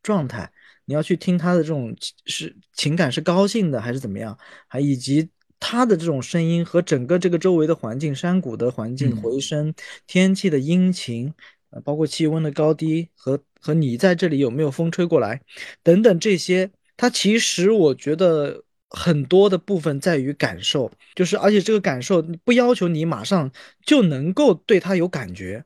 [0.00, 0.52] 状态，
[0.84, 5.28] 你要去听他的这种是情感是高兴的还是怎么样，还以及。
[5.60, 9.72] 他的这种声音和整个这个周围的环境、山谷的环境回声、
[10.06, 11.32] 天气的阴晴，
[11.70, 15.40] 呃，包括气温的高低和和你在这里有没有风吹过来
[15.82, 23.50] 等等这些，它其实我觉得很多的部分在于感受，就是而且这个感受不要求你马上
[23.86, 25.64] 就能够对它有感觉，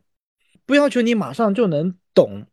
[0.64, 2.46] 不要求你马上就能懂。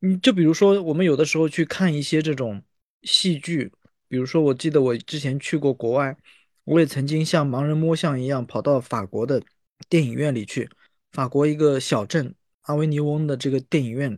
[0.00, 2.62] 你就比如说我们有的时候去看一些这种
[3.02, 3.72] 戏剧，
[4.08, 6.16] 比如说我记得我之前去过国外。
[6.64, 9.42] 我也曾经像盲人摸象一样跑到法国的
[9.88, 10.68] 电影院里去，
[11.10, 14.16] 法国一个小镇阿维尼翁的这个电影院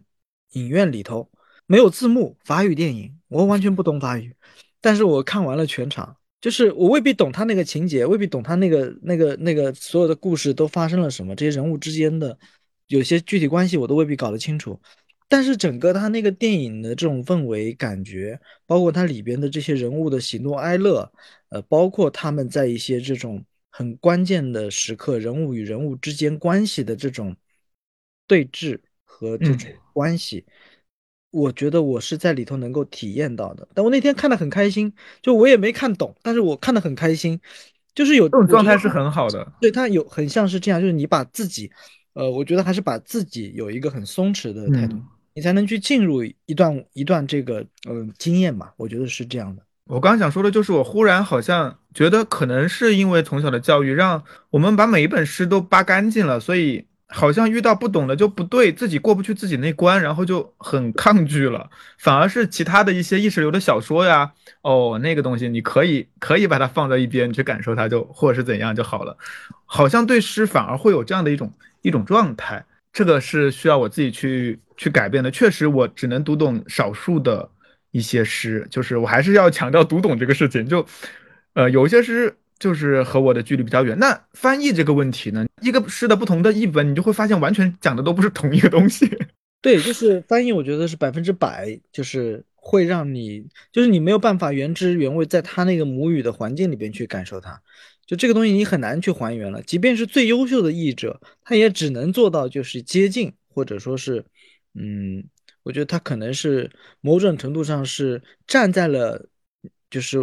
[0.50, 1.30] 影院里头
[1.66, 4.34] 没有字幕，法语电影，我完全不懂法语，
[4.82, 12.36] 但是我看完了全场，就是我未必懂他那个情节，未必懂他那个那个那个所有的故事都发生了什么，这些人物之间的
[12.88, 14.78] 有些具体关系我都未必搞得清楚。
[15.32, 21.10] 但是整个他那个电影的这种氛围感觉，包括它里边的这些人物的喜怒哀乐，
[21.48, 27.34] 呃，包括他们在一些这种很关键的时刻，人物与人物之间关系的这种
[28.26, 30.44] 对峙和这种关系，
[31.30, 33.66] 我觉得我是在里头能够体验到的。
[33.72, 34.92] 但我那天看的很开心，
[35.22, 37.40] 就我也没看懂，但是我看的很开心，
[37.94, 39.50] 就是有这种状态是很好的。
[39.62, 41.72] 对他有很像是这样，就是你把自己，
[42.12, 45.00] 呃，我觉得还是把自己有一个很松弛的态度。
[45.34, 48.70] 你才能去进入一段一段这个呃经验嘛。
[48.76, 49.62] 我觉得是这样的。
[49.86, 61.68] 我刚想说的就是，我忽然好像觉得，可能是因为从小的教育，让我们把每一本诗都扒干净了，所以好像遇到不懂的就不对，自己过不去自己那关，然后就很抗拒了。
[61.98, 69.18] 反而是其他的一些意识流的小说呀，哦，那个东西你可以可以把它放在一边，你去感受它，就或者是怎样就好了。
[69.66, 75.30] 好像对诗反而会有这样的一种一种状态，这个是需要我自己去去改变的。
[75.30, 77.48] 确实，我只能读懂少数的。
[77.94, 80.66] 一些诗，就是我还是要强调读懂这个事情。
[80.66, 80.82] 就，
[81.52, 83.94] 呃，有一些诗就是和我的距离比较远。
[83.98, 89.06] 那翻译这个问题呢，一个诗的不同的译本，你就会发现完全讲的都不是同一个东西。
[89.60, 97.60] 对，就是翻译，我觉得是百分之百，就是会让你，就是你没有办法原汁原味在他那个母语的环境里边去感受它。
[98.06, 99.60] 就这个东西，你很难去还原了。
[99.60, 104.24] 即便是最优秀的译者，他也只能做到就是接近，或者说是，
[104.74, 105.24] 嗯。
[105.64, 106.68] 我觉得他可能是
[107.00, 109.28] 某种程度上是站在了，
[109.88, 110.18] 就是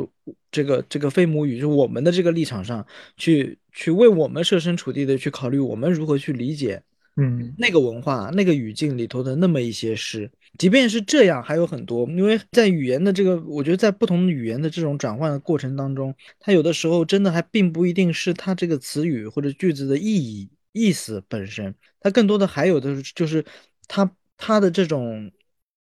[0.52, 2.86] 这个这个非母语，就我们的这个立场上
[3.16, 6.84] 去去为我们设身处地的去考虑我们如何去理解，
[7.16, 10.30] 嗯，那个文化那个语境里头的那么一些诗。
[10.58, 23.46] 即便是这样，还有很多，因为在语言的这个，我觉得在不同语言的这种转换的过程当中，它有的时候真的还并不一定是它这个词语或者句子的意义意思本身，它更多的还有的就是
[23.88, 24.14] 它。
[24.40, 25.32] 它的这种，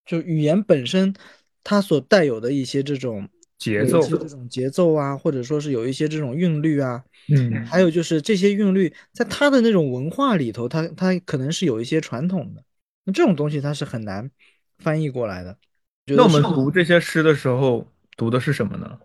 [0.04, 1.14] 就语言本身，
[1.64, 12.64] 它所带有的一些这种节奏，这种节奏啊，或者说是有一些这种韵律啊，嗯，还有就是这些韵律，在它的那种文化里头，它它可能是有一些传统的，
[13.04, 14.30] 那这种东西它是很难
[14.78, 15.56] 翻译过来的。
[16.06, 18.98] 那我们读这些诗的时候，读的是什么呢？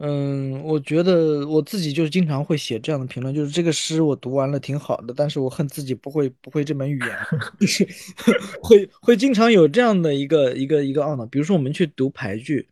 [0.00, 7.08] 嗯，我觉得我自己就是经常会写这样的评论，就是这个诗我读完了挺好的，但是我恨自己不会不会这门语言，
[7.60, 7.86] 就是
[8.60, 11.24] 会会经常有这样的一个一个一个懊恼。
[11.26, 12.68] 比如说我们去读排句，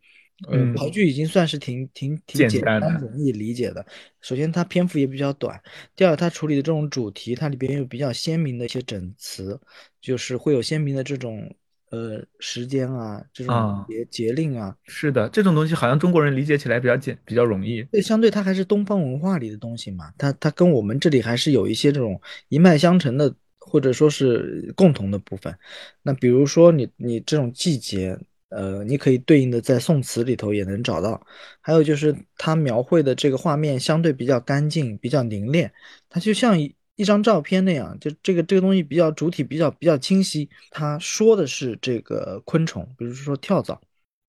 [0.51, 3.85] 嗯，排句已经算是挺挺挺简单容易理解的。
[4.19, 5.61] 首先它篇幅也比较短，
[5.95, 9.57] 第二它处理的这种主题，它里边有比较鲜明的一些整词，
[10.01, 11.55] 就是会有鲜明的这种。
[11.93, 17.83] 呃，时间啊，这种节节令啊，是的，这种东西好像中国人理解起来比较简，比较容易。
[17.83, 25.55] 对，相对它还是东方文化里的东西嘛，它它跟我们这里还是有一些这种一脉相承的，或者说是共同的部分。
[26.01, 28.17] 那比如说你你这种季节，
[28.49, 31.23] 呃，你可以对应的在宋词里头也能找到。
[31.61, 35.71] 还有就是它描绘的这个画面相对比较干净，比较凝练，
[36.09, 36.57] 它就像
[36.95, 37.03] 一。
[37.05, 40.49] 张照片那样，就这个这个东西比较主体比较比较清晰。
[40.71, 43.79] 他说的是这个昆虫，比如说跳蚤，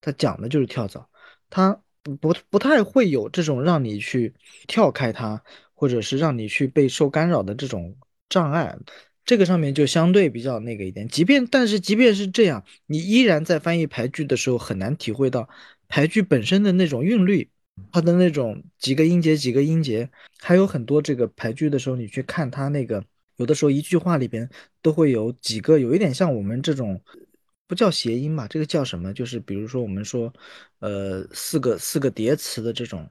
[0.00, 1.08] 他讲的就是跳蚤，
[1.50, 4.34] 他不不太会有这种让你去
[4.66, 5.42] 跳开它，
[5.74, 7.96] 或者是让你去被受干扰的这种
[8.28, 8.76] 障碍。
[9.24, 11.08] 这个上面就相对比较那个一点。
[11.08, 15.48] 即便但是即便是这样，你依然在翻译牌句的时候很难体会到
[15.88, 17.48] 牌句本身的那种韵律。
[17.90, 20.08] 它的那种几个音节几个音节，
[20.38, 23.04] 还有很多这个排句的时候，你去看它那个，
[23.36, 24.48] 有的时候一句话里边
[24.82, 27.00] 都会有几个，有一点像我们这种
[27.66, 29.12] 不叫谐音吧，这个叫什么？
[29.12, 30.32] 就是比如说我们说，
[30.80, 33.08] 呃，四个四个叠词的这种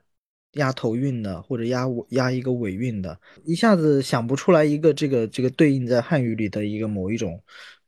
[0.53, 7.41] 押头韵的，或者押押一个尾韵的，一下子想不出来一个这个这个对应在汉语里的一个某一种。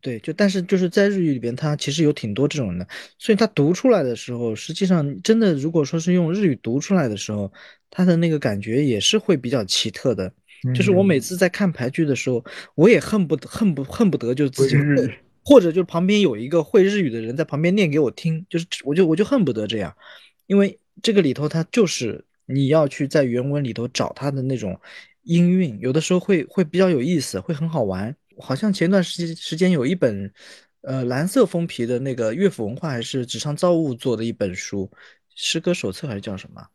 [0.06, 2.88] 对，就但是就是在日语里边，它其实有挺多这种的，
[3.18, 7.52] 所以它读出来的时候，实际上真的如果说是用日语读出来的时候，
[7.90, 10.32] 它的那个感觉也是会比较奇特的。
[10.76, 19.92] 就是我每次在看牌剧的时候，我也恨不得恨不恨不得就自己会，或者就旁边有一个会日语的人在旁边念给我听，就是我就我就恨不得这样，
[20.46, 24.80] 因为这个里头它就是你要去在原文里头找它的那种
[25.24, 28.16] 音韵，有的时候会会比较有意思，会很好玩。
[28.40, 30.32] 好像前段时间时间有一本，
[30.82, 34.90] 呃，蓝色封皮的那个乐府文化还是纸上造物做的一本书，
[35.36, 36.66] 诗歌手册还是叫什么？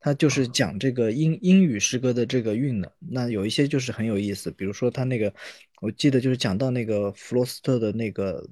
[0.00, 2.92] 它就是讲这个英英语诗歌的这个韵的。
[2.98, 5.32] 那有一些就是很有意思，比如说他那个，
[5.80, 8.44] 我记得就是讲到那个弗罗斯特的那个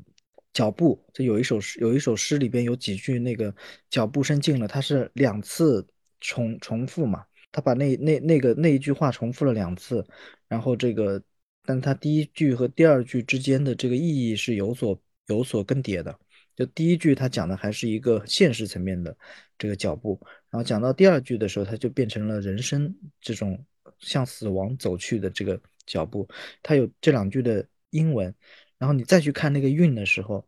[0.53, 3.55] 脚步，就有一首诗，有一首诗里边有几句那个
[3.91, 5.87] 脚步声近了，它是两次
[6.21, 10.07] 重重复嘛，他把那那那个那一句话重复了两次，
[10.49, 11.23] 然后这个。
[11.69, 14.01] 但它第一句和第二句之间的这个意
[14.31, 16.19] 义是有所有所更迭的。
[16.57, 19.15] 就第一句，它讲的还是一个现实层面的
[19.59, 23.63] 这个脚步，然后讲到第二句的时候，它就变成了人生这种
[23.99, 26.27] 向死亡走去的这个脚步。
[26.63, 28.35] 它有这两句的英文，
[28.79, 30.43] 然后你再去看那个韵的时候，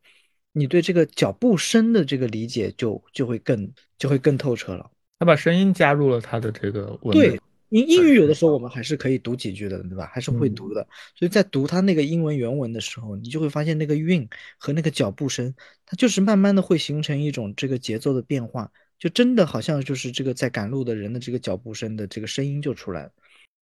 [0.52, 4.90] 你对这个脚步声的这个理解就就会更就会更透彻了。
[5.18, 7.38] 他把声音加入了他的这个文对。
[7.70, 10.10] 英英语有的时候我们还是可以读几句的，对吧？
[10.12, 10.86] 还是会读的。
[11.14, 15.54] 所以在读他那个英文原文的时候，你就会发现那个韵和那个脚步声，
[15.86, 23.12] 它就是慢慢的会形成一种这个节奏的变化，就真的好像就是这个在赶路的人的这个脚步声的这个声音就出来了。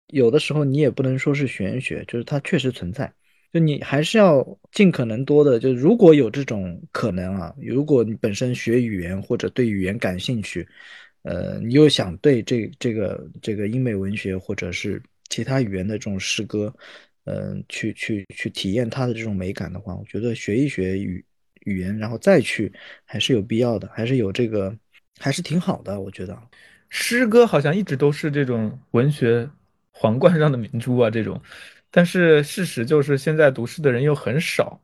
[0.06, 3.12] 有的时候你也不能说是玄学，就是它确实存在。
[3.52, 4.42] 就你还是要
[4.72, 10.66] 尽可能多的，就如果有这种可能啊，如果你本身学语言或者对语言感兴趣。
[11.22, 16.74] 呃，你又想对这这个这个英美文学或者是其他语言的这种诗歌，
[17.24, 21.24] 嗯，去去去体验它的这种美感的话，我觉得学一学语
[21.64, 22.72] 语言，然后再去
[23.04, 24.74] 还是有必要的，还是有这个，
[25.18, 26.00] 还是挺好的。
[26.00, 26.38] 我觉得
[26.88, 29.48] 诗歌好像一直都是这种文学
[29.90, 31.38] 皇冠上的明珠啊，这种，
[31.90, 34.80] 但是事实就是现在读诗的人又很少。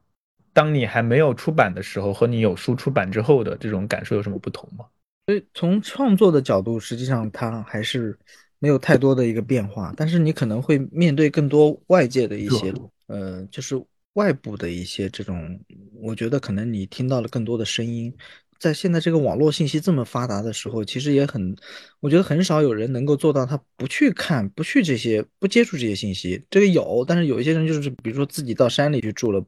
[0.52, 4.84] 当你还没有出版的时候，和你有书出版之后的这种感受有什么不同吗？
[5.26, 8.18] 所以从创作的角度，实际上它还是
[8.58, 12.72] 没有太多的一个变化，但是你可能会面对更多外界的一些，
[13.06, 13.82] 呃，就是
[14.14, 15.58] 外部的一些这种，
[16.02, 18.14] 我觉得可能你听到了更多的声音，
[18.58, 21.56] 在现在这个网络信息这么发达的时候，其实也很，
[22.00, 26.42] 我觉得很少有人能够做到他不去看、不去这些、不接触这些信息。
[26.50, 29.42] 这个有，但是有一些人就是，比如说自己到山里去住了，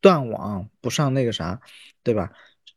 [0.00, 1.60] 断网不上那个啥，
[2.02, 2.30] 对吧？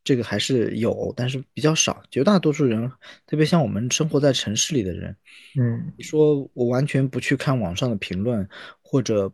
[0.03, 2.03] 这个还是有，但是比较少。
[2.11, 2.91] 绝大多数人，
[3.25, 5.15] 特别像我们生活在城市里的人，
[5.59, 8.47] 嗯，你说我完全不去看网上的评论，
[8.81, 9.31] 或者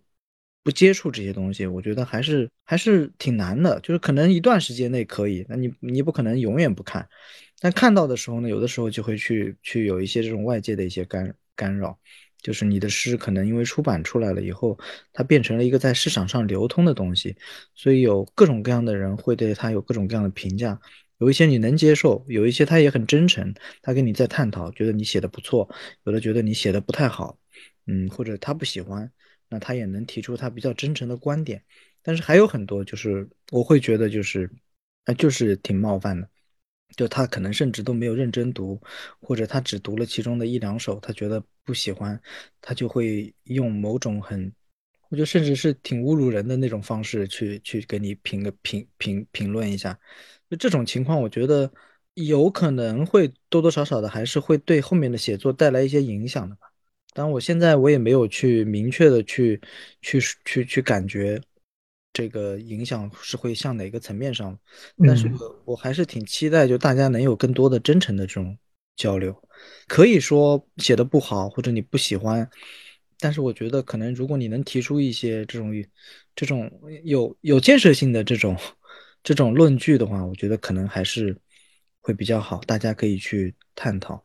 [0.64, 3.80] 不接触这些东西，我觉得还是还是挺难的。
[3.80, 7.08] 就是可能一段时间内可以，那你你不可能永远不看。
[7.60, 11.98] 但看到的时候呢，有的时候就会去去有一些这种外界的一些干干扰。
[12.42, 14.78] 就是你的诗可能因为出版出来了以后，
[15.14, 17.36] 它变成了一个在市场上流通的东西，
[17.76, 20.80] 所以有各种各样的人会对它有各种各样的评价。
[21.18, 25.70] 有一些你能接受，有一些他也很真诚，他跟你在探讨，觉得你写的不错；
[26.06, 27.38] 有的觉得你写的不太好，
[27.88, 29.12] 嗯，或者他不喜欢，
[29.50, 31.62] 那他也能提出他比较真诚的观点。
[32.02, 34.50] 但是还有很多，就是我会觉得就是，
[35.04, 36.30] 啊，就是挺冒犯的。
[36.96, 38.80] 就他可能甚至都没有认真读，
[39.22, 42.20] 或者他只读了其中的一两首，他觉得不喜欢，
[42.62, 44.52] 他就会用某种很，
[45.10, 49.98] 我觉得甚至是挺侮辱人的那种方式去去给你评个评评评论一下。
[50.50, 51.72] 就这种情况，我觉得
[52.16, 56.68] 有可能会多多少少的还是会对后面的写作带来一些影响的吧。
[57.14, 59.62] 当然，我现在我也没有去明确的去
[60.02, 61.42] 去去去感觉。
[62.20, 64.60] 这个影响是会向哪个层面上？
[65.08, 68.58] 但是我我还是挺期待，就大家能有更多的真诚的这种
[68.98, 69.34] 交流。
[69.88, 72.50] 可以说写的不好，或者你不喜欢，
[73.20, 75.72] 但是我觉得可能如果你能提出一些这种
[76.36, 76.70] 这种
[77.06, 78.58] 有有建设性的这种
[79.24, 81.36] 这种论据的话，我觉得可能还是
[82.02, 84.22] 会比较好，大家可以去探讨。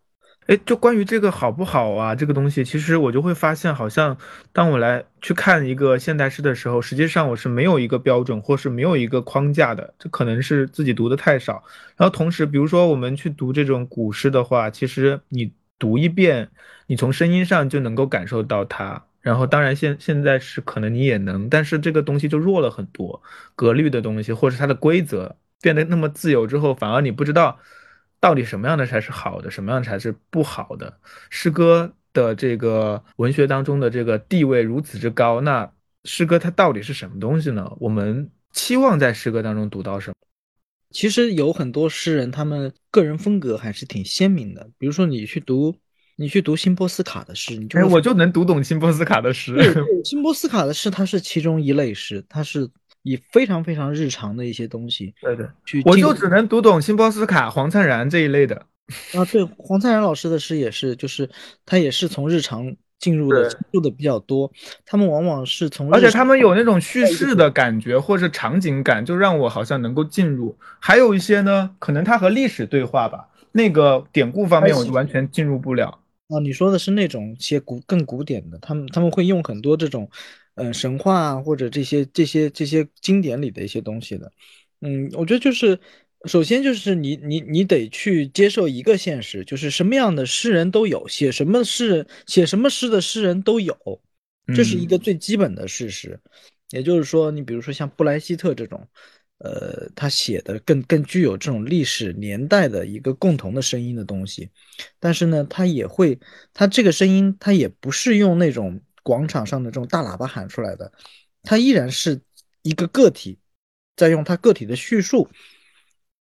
[0.47, 4.15] 哎，就关于这个好不好啊，这个东西，其实我就会发现，好像
[4.53, 9.95] 当我来去看一个现代诗的时候，实际上我是没有一个标准，或是没有一个框架的。
[9.99, 11.65] 这可能是自己读的太少。
[11.97, 16.51] 然后同时，比如说我们去读这种古诗的话，其实你读一遍，
[16.89, 19.03] 你从声音上就能够感受到它。
[19.23, 23.23] 然后当然现现在是可能你也能，但是这个东西就弱了很多，
[23.57, 27.59] 格律的东西，或是它的规则变得那么自由之后，反而你不知道。
[28.25, 30.99] 到底什么样的才是好的，什么样才是不好的？
[31.29, 35.71] 诗歌的这个文学当中的这个地位如此之高，那
[36.05, 37.71] 诗歌它到底是什么东西呢？
[37.79, 40.15] 我们期望在诗歌当中读到什么？
[40.91, 44.71] 其实有很多诗人，他们个人风格还是挺鲜明的。
[44.79, 45.77] 比如说，你去读，
[46.17, 49.55] 你去读辛波斯卡的诗，你就我就能读懂辛波斯卡的诗。
[50.03, 52.71] 辛波斯卡的诗，它是其中一类诗，它是。
[53.05, 55.47] 以非常非常日常的一些东西，对对，
[55.85, 58.57] 我就只能读懂辛波斯卡、黄灿然这一类的
[59.13, 59.23] 啊。
[59.31, 61.29] 对，黄灿然老师的诗也是，就是
[61.67, 64.51] 他也是从日常进入的，入的比较多。
[64.87, 70.57] 他们往往是从，而且他们有那种叙事的感觉或者场景感，就让我好像能够进入。
[70.81, 75.99] 还有一些呢，可能他和历史对话吧，那个典故方面我就完全进入不了。
[76.29, 80.09] 啊，你说的是那种些古更古典的，他们他们会用很多这种。
[80.57, 84.33] 呃，神话啊，或者这些这些这些经典里的一些东西的，
[84.83, 85.81] 嗯，我觉得就是，
[86.27, 93.77] 首先就是你你你得去接受一个现实，就是什么样的诗人都有，写什么诗人写什么诗的诗人都有，
[94.55, 96.21] 这是一个最基本的事实。
[96.71, 98.87] 也就是说，你比如说像布莱希特这种，
[99.39, 104.49] 呃，他写的更更具有这种历史年代的一个共同的声音的东西，
[105.01, 106.17] 但是呢，他也会，
[106.53, 108.81] 他这个声音他也不是用那种。
[109.05, 110.93] 广场上的这种大喇叭喊出来的，
[111.45, 112.21] 他依然是
[112.63, 113.39] 一个个体，
[113.95, 115.29] 在用他个体的叙述，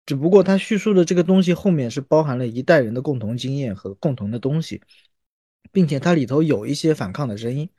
[0.07, 4.82] 只不过他叙述的这个东西后面是包含了一代人的共同经验和共同的东西。
[5.72, 7.69] 并且它里头有一些反抗的声音，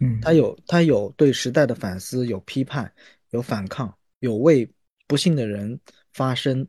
[0.00, 2.92] 嗯，它有它有对时代的反思，有批判，
[3.30, 4.70] 有反抗，有为
[5.08, 5.80] 不幸的人
[6.12, 6.64] 发声，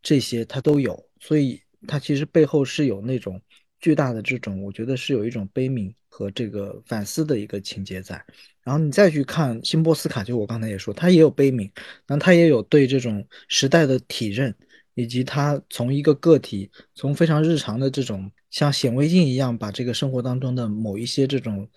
[0.00, 3.38] 这些它都有，所以它其实背后是有那种
[3.80, 8.22] 巨大的这种，我觉得是有一种悲悯和这个反思的一个情节在。
[8.62, 11.70] 然后你再去看辛波斯卡，就我刚才也说，他也有悲悯，
[12.06, 14.54] 然后他也有对这种时代的体认。
[14.98, 21.68] 以及他从一个个体，从非常日常的这种像显微镜一样，把这个生活当中的某一些这种，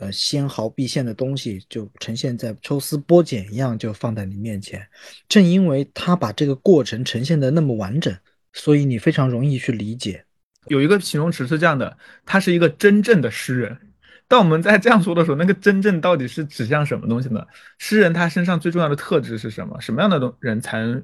[0.00, 4.84] 呃，纤毫毕现的东西，就呈现在抽丝剥茧一样，就放在你面前。
[5.28, 8.12] 正因为他把这个过程呈现的那么完整，
[8.52, 10.24] 所以你非常容易去理解。
[10.66, 13.76] 有一个形容词是这样的，他是一个真正的诗人。
[14.26, 17.44] 当我们在这样说的时候，那个真正到底是指向什么东西呢？
[17.78, 19.80] 诗人他身上最重要的特质是什么？
[19.80, 21.02] 什么样的东人才能？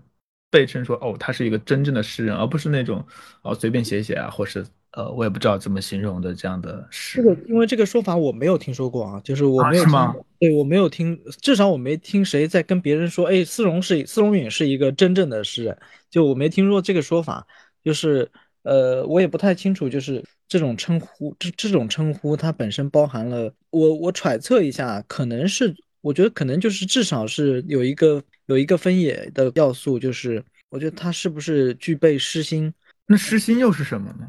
[0.53, 3.07] 被称说哦，他是一个真正的诗人，而不是那种
[3.43, 7.23] 哦随便写写啊，或是呃我也不知道怎么形容的这样的诗。
[7.23, 9.93] 这个因为这个说法我没有听说过啊，就是我没有听，
[10.41, 15.79] 对我没有听，至少我没听谁在跟别人说，哎，丝绒是丝绒允是一个真正的诗人，
[16.11, 17.47] 就我没听说这个说法，
[17.85, 18.29] 就是
[18.63, 28.23] 呃我也不太清楚，就是这种称呼，这这种称呼它本身包含了我我揣测一下，可能是我觉得可能就是至少是有一个。
[28.47, 32.75] 有一个分野的要素，就是我觉得他是不是具备诗心？
[33.07, 34.29] 那诗心又是什么呢？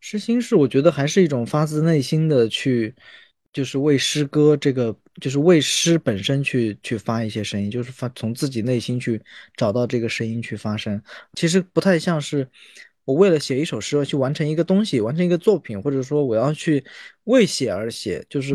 [0.00, 2.94] 诗心是我觉得还是一种发自内心的去，
[3.52, 9.20] 就是为诗歌这个，就是为诗本身去去发一些声音，就是发从自己内心去
[9.54, 10.98] 找到这个声音去发声。
[11.34, 12.48] 其实不太像是
[13.04, 16.84] 我为了写一首诗去完成一个东西，完成一个作品，或者说我要去
[17.24, 18.54] 为写而写，就是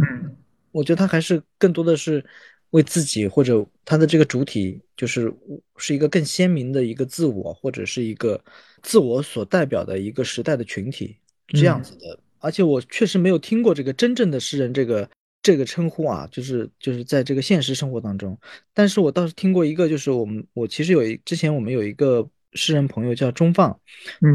[0.71, 2.25] 我觉得他还是更多的是。
[2.71, 5.33] 为自己或者他的这个主体，就是
[5.77, 8.43] 是一个更鲜明的一个自我，或者是一个
[8.81, 11.15] 自我所代表的一个时代的群体
[11.47, 12.19] 这样子的。
[12.39, 15.09] 而且我确实没有听过这个真正的诗人这个
[15.41, 18.37] 这个称呼啊，就是就是在这个现实生活当中。
[18.73, 23.79] 但是我倒是听过一个，就是我们我其实有一之前我们有一个诗人朋友叫钟放，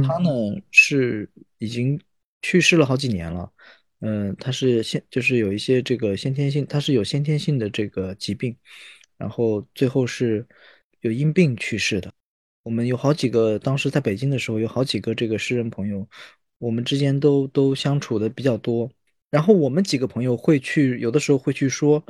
[0.07, 0.31] 他呢
[0.71, 2.01] 是已经
[2.43, 3.51] 去世了好几年了。
[4.01, 8.57] 嗯，他是先就是有一些这个先天性，他是有先天性的这个疾病，
[9.19, 10.47] 然后最后是
[11.01, 12.11] 有因病去世的。
[12.63, 16.09] 我们有好几个，当时在北京的时候，有好几个这个诗人朋友，
[16.59, 18.91] 我们之间都都相处的比较多。
[19.31, 22.05] 然后我们几个朋友会去，有的时候会去说，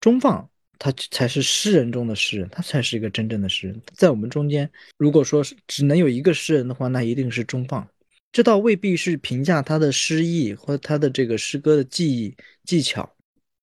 [0.00, 3.80] 钟放他才是诗人中的诗人，他才是一个真正的诗人。
[3.94, 7.88] 在我们中间，如果说只能有一个诗人的话，那一定是钟放。
[8.32, 13.08] 这倒未必是评价他的诗意或他的这个诗歌的技艺技巧，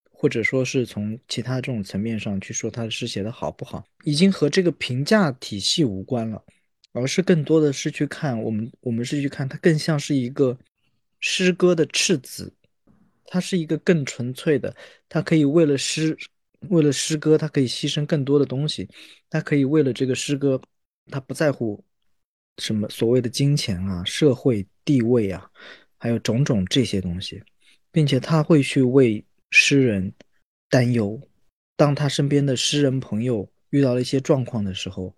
[0.10, 6.42] 或者说是从其他这种层面上去说他的诗写的好不好，已经和这个评价体系无关了，
[6.94, 10.58] 而是更多的是去看我们，我们是去看他更像是一个
[11.20, 12.54] 诗歌的赤子，
[13.26, 14.74] 他是一个更纯粹的，
[15.10, 16.18] 他可以为了诗，
[16.70, 18.90] 为了诗歌，他可以牺牲更多的东西，
[19.30, 20.62] 他可以为了这个诗歌，
[21.08, 21.84] 他不在乎。
[22.58, 25.50] 什么所谓的金钱啊、社会地位啊，
[25.98, 27.42] 还有种种这些东西，
[27.92, 30.14] 并且他会去为诗人
[30.70, 31.20] 担忧。
[31.76, 35.16] 当他身边的诗人朋友遇到了一些状况的时候，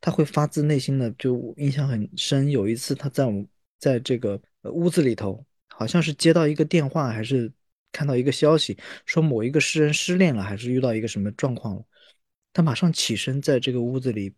[0.00, 2.48] 他会发自内心的就印象很深。
[2.50, 3.44] 有一次他在我
[3.80, 7.50] 在这个屋子里头，好像是接到一个电话，还是
[7.94, 8.76] 看到一个消息，
[9.06, 11.82] 说某一个诗人失恋了，还是遇到一个什么状况了，
[12.52, 14.34] 他马上起身在这个屋子里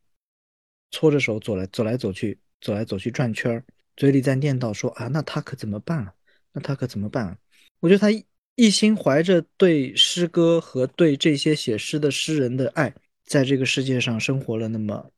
[0.90, 2.38] 搓着手走来走来走去。
[2.58, 3.62] 走来走去转圈儿，
[3.96, 6.12] 嘴里在念叨说：“啊，那他可怎么办啊？
[6.52, 7.36] 那他可怎么办啊？”
[7.80, 8.08] 我觉得他
[8.54, 12.92] 一心怀着对诗歌和对这些写诗的诗人的爱，
[13.26, 15.12] 在这个世界上生活了那么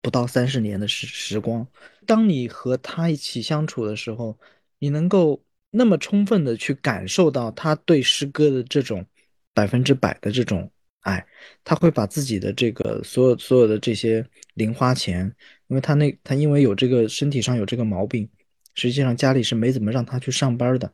[0.00, 1.64] 不到三十年的时时光。
[2.06, 4.36] 当你和他一起相处的时候，
[4.78, 9.04] 你能够那么充分的去感受到他对诗歌的这种
[9.52, 11.24] 百分之百的这种爱，
[11.64, 15.32] 他会把自己的这个所有所有的这些零花钱。
[15.68, 18.26] 因为他那他因为有这个身体上有这个毛病，
[18.74, 20.90] 实际上家里是没怎么让他去上班的，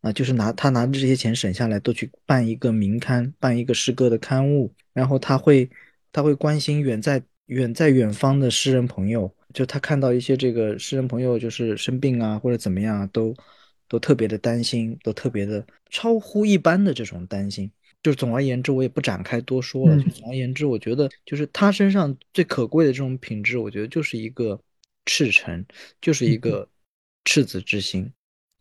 [0.00, 5.70] 啊，就是拿他拿着这些钱省下来，都去办一个名刊，办一个诗歌的刊物，然后他会
[6.10, 13.32] 他会关心远在远在远方的诗人朋友，就他看到一些这个诗人朋友就是生病啊或者怎么样，都
[13.88, 17.70] 都特别的担心，都特别的超乎一般的这种担心。
[18.02, 19.96] 就总而言之，我也不展开多说了。
[20.00, 24.60] 就总而言之，我觉得就是他身上最可贵的这种品质，我觉得就是一个
[25.06, 25.64] 赤诚，
[26.00, 26.68] 就是一个
[27.24, 28.12] 赤子之心。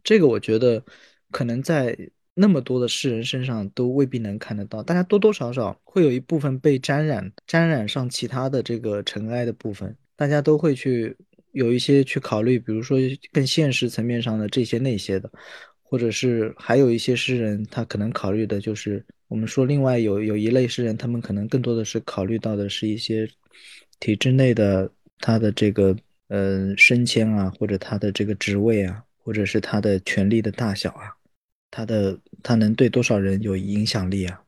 [0.04, 0.84] 这个我觉得
[1.30, 1.96] 可能在
[2.34, 4.82] 那么多的世人身上都未必能看得到。
[4.82, 11.16] 大家多多少少会有一部分被沾染，沾染上其他的这个尘埃的部分，大家都会去
[11.56, 12.98] 有一些去考虑，比如说
[13.32, 15.30] 更现实层面上的这些那些的。
[15.88, 23.30] 或者是还有一些诗人，他可能考虑的就是我们说另外有有一类诗人，他们可能更多的是考虑到的是一些
[24.00, 25.96] 体制内的他的这个
[26.28, 31.14] 呃升迁啊，或者他的这个职位啊，或者是他的权力的大小啊，
[31.70, 34.42] 他的他能对多少人有影响力啊，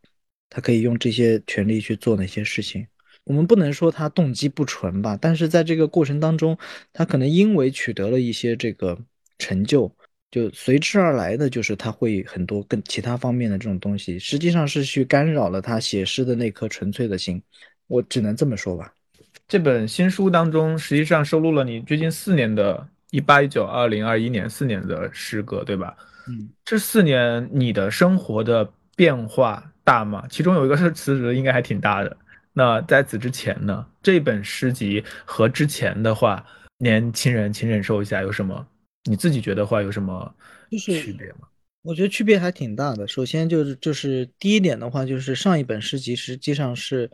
[0.50, 2.86] 他可以用这些权利去做哪些事情。
[3.28, 6.58] 我们不能说他动机不纯吧，但是在这个过程当中，
[6.94, 8.98] 他可能因为取得了一些这个
[9.38, 9.94] 成就，
[10.32, 17.42] 就随之而来的就是他会很多更其他方面的这种东西，实际上是去干扰了他写诗的那颗纯粹的心。
[17.88, 18.94] 我只能这么说吧。
[19.48, 25.96] 这本新书当中，实际上收录了你最近四年的一八一九二零二一年四年的诗歌，对吧？
[26.28, 30.26] 嗯，这四年你的生活的变化大吗？
[30.30, 32.18] 其中有一个是辞职，应该还挺大的。
[32.58, 33.86] 那在此之前呢？
[34.02, 36.44] 这本诗集和之前的话，
[36.80, 38.68] 年轻人请忍受一下，有什么？
[39.04, 40.36] 你自己觉得话有什么
[40.72, 41.48] 区别吗？
[41.84, 43.08] 我觉得区别还挺大的。
[43.08, 47.08] 首先就是就是第一点的话，就是上一本诗集实际上是，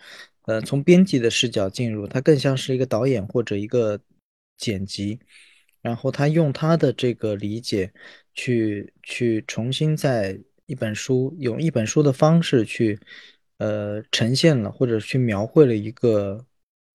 [0.44, 4.00] 呃，从编辑的视角进入，它更像是一个导演或者一个
[4.58, 5.20] 剪辑，
[5.82, 7.92] 然后他用他的这个理解
[8.34, 12.98] 去去重新在一本书用一本书的方式去。
[13.58, 16.44] 呃，呈现了或者去描绘了一个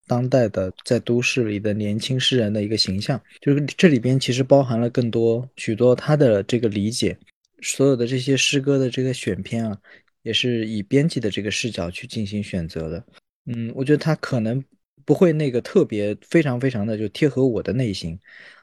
[0.06, 7.16] 当代的在都市里的年轻诗人的一个形象，就是这里边其实包含了更多许多他的这个理解，
[7.62, 9.78] 所有的这些诗歌的这个选片啊，
[10.22, 13.04] 也是以编辑的这个视角去进行选择的。
[13.46, 14.62] 嗯，我觉得他可能
[15.04, 18.18] 不会那个特别非常非常的就贴合我的内心，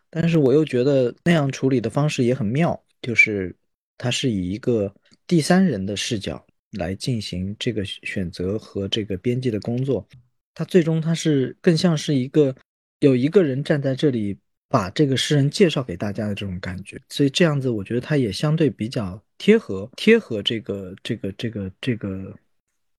[0.10, 3.56] 但是我又觉得那样处理的方式也很妙，就是
[3.98, 4.94] 他是以一个
[5.26, 6.45] 第三人的视角。
[6.76, 10.08] 来进行这个选择和这个编辑的工作，
[10.54, 12.56] 他最终他是更像是一个
[13.00, 14.38] 有一个人站在这里
[14.70, 22.34] 把这个诗人介绍给大家的这种感觉，所以这样子我觉得他也相对比较贴合贴合这个这个这个这个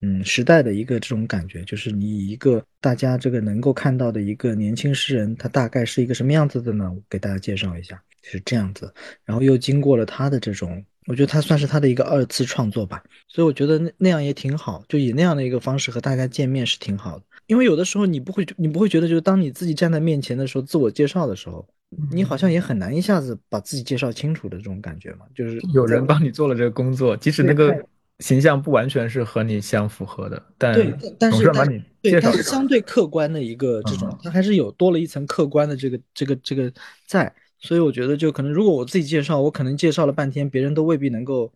[0.02, 6.92] 嗯时代的一个这种感觉，就是你一个大家这个能够看到的一个年轻诗人，他大概是一个什么样子的呢？
[6.92, 8.92] 我给大家介绍一下，是这样子，
[9.24, 10.84] 然后又经过了他的这种。
[11.06, 17.24] 我觉得他算是他的一个二次创作吧，所以我觉得那那样也挺好，就以那样的一个方式和大家见面是挺好的。
[17.46, 21.64] 因为有的时候你不会，你不会觉得，就是当你自己站在面前的时候，自我介绍的时候，
[22.10, 25.26] 你好像也很难一下子把自己介绍清楚的这种感觉嘛。
[25.32, 27.72] 就是有人帮你做了这个工作，即使那个
[28.18, 36.72] 形象不完全是和你相符合的，但对，但是把你介绍，是相对客观的一个这种，它还是有多了一层客观的这个这个这个
[37.06, 37.32] 在。
[37.66, 41.52] 所以我觉得，就可能如果我自己介绍，我可能介绍了半天，别人都未必能够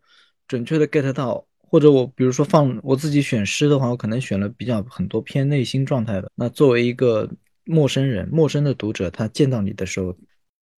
[0.49, 1.47] 准确的 get 到。
[1.73, 6.29] 或者我比如说放我自己选诗的话，我可能选了比较很多偏内心状态的。
[6.35, 7.31] 那作为一个
[7.65, 10.17] 陌生人、陌生的读者，他见到你的时候，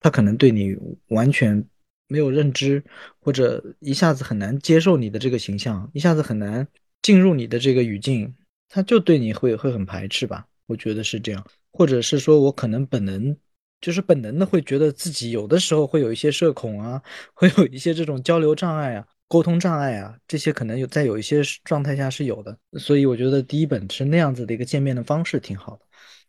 [0.01, 0.77] 他可能对你
[1.09, 1.65] 完全
[2.09, 2.85] 没有认知，
[3.21, 6.69] 或者一下子很难接受你的这个形象，一下子很难
[7.01, 8.35] 进入你的这个语境，
[8.69, 10.47] 他就对你会会很排斥吧？
[10.67, 13.35] 我觉得是这样，或者是说我可能本能。
[13.83, 17.03] 就是本能的会觉得自己有的时候会有一些社恐啊，
[17.35, 22.57] 会有一些这种交流障碍啊、沟通障碍啊，这些可能有在有一些状态下是有的。
[22.79, 25.87] 所以我觉得第一本是那样子的一个见面的方式挺好的。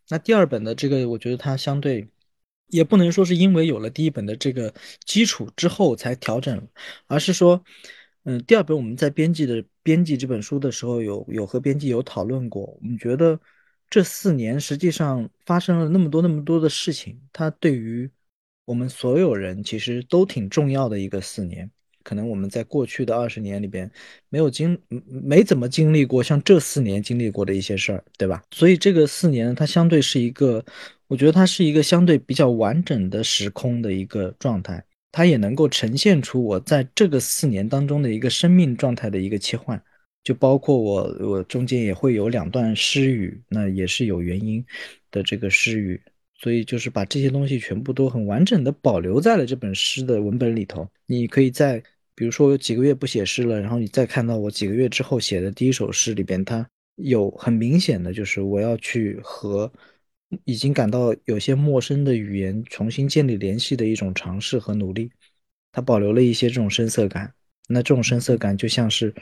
[0.09, 2.09] 那第二本的这个，我觉得它相对
[2.69, 4.73] 也不能说是因为有了第一本的这个
[5.05, 6.67] 基础之后才调整，
[7.05, 7.63] 而是说，
[8.23, 13.39] 嗯，第二本我们在编辑的编辑这本书的时候，有有和编辑有讨论过，我们觉得。
[13.93, 18.09] 这四年实际上发生了那么多那么多的事情，它对于
[18.65, 21.69] 我们所有人其实都挺重要的一个四年。
[22.01, 23.89] 可能我们在过去的二十年里边
[24.29, 24.75] 没有经
[25.05, 28.41] 没怎么经历过像这四年经历过的一些事儿，对吧？
[28.49, 30.65] 所以这个四年它相对是一个，
[31.07, 39.79] 我觉得它是一个相对比较完整的时空的一个状态，它也能够呈现出我在这个四年当中的一个生命状态的一个切换。
[40.23, 44.65] 就包括我，我中间也会有两段诗语，那也是有原因
[45.11, 46.01] 的这个诗语，
[46.39, 50.89] 所以就是把这些东西全部都很完整的保留在了这本诗的文本里头。
[51.05, 51.83] 你可以在，
[52.15, 56.65] 比如说有几个月不写诗了，然后你再看到我几个月之后写的第一首诗里边，它
[56.95, 59.69] 有很明显的就是我要去和
[60.45, 65.11] 已经感到有些陌生的语言重新建立联系的一种尝试和努力，
[65.73, 67.33] 它保留了一些这种深色感。
[67.67, 69.13] 那这种深色感就像是。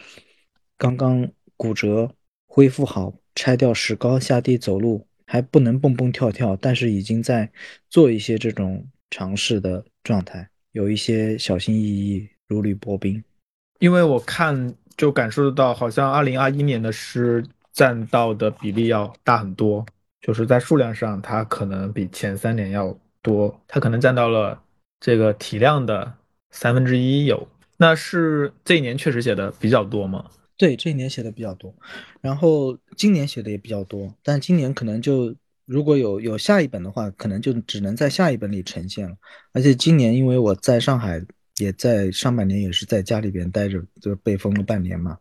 [0.82, 2.12] 刚刚骨折
[2.48, 7.48] 恢复好，拆掉石膏下地走路还不能蹦蹦跳跳，但是已经在
[7.88, 13.24] 做一些这种尝试的状态，有一些小心翼翼，如履薄冰。
[13.78, 19.86] 因为我看就感受得到，好像二零二一年的诗占到的比例要大很多，
[20.20, 24.60] 就是在数量上它可能比前三年要多，它可能占到了
[25.00, 26.12] 这个体量的
[26.50, 27.48] 三分之一有。
[27.78, 30.26] 那是这一年确实写的比较多吗？
[30.62, 31.74] 对，这一年写的比较多，
[32.22, 35.36] 然后今年写的也比较多，但今年可能就
[35.66, 39.16] 如果有有下一本的话，可能就只能在下一本里呈现了。
[39.54, 41.20] 而且今年因为我在上海，
[41.58, 45.18] 也在上半年也是在家里边待着，就被封了半年嘛，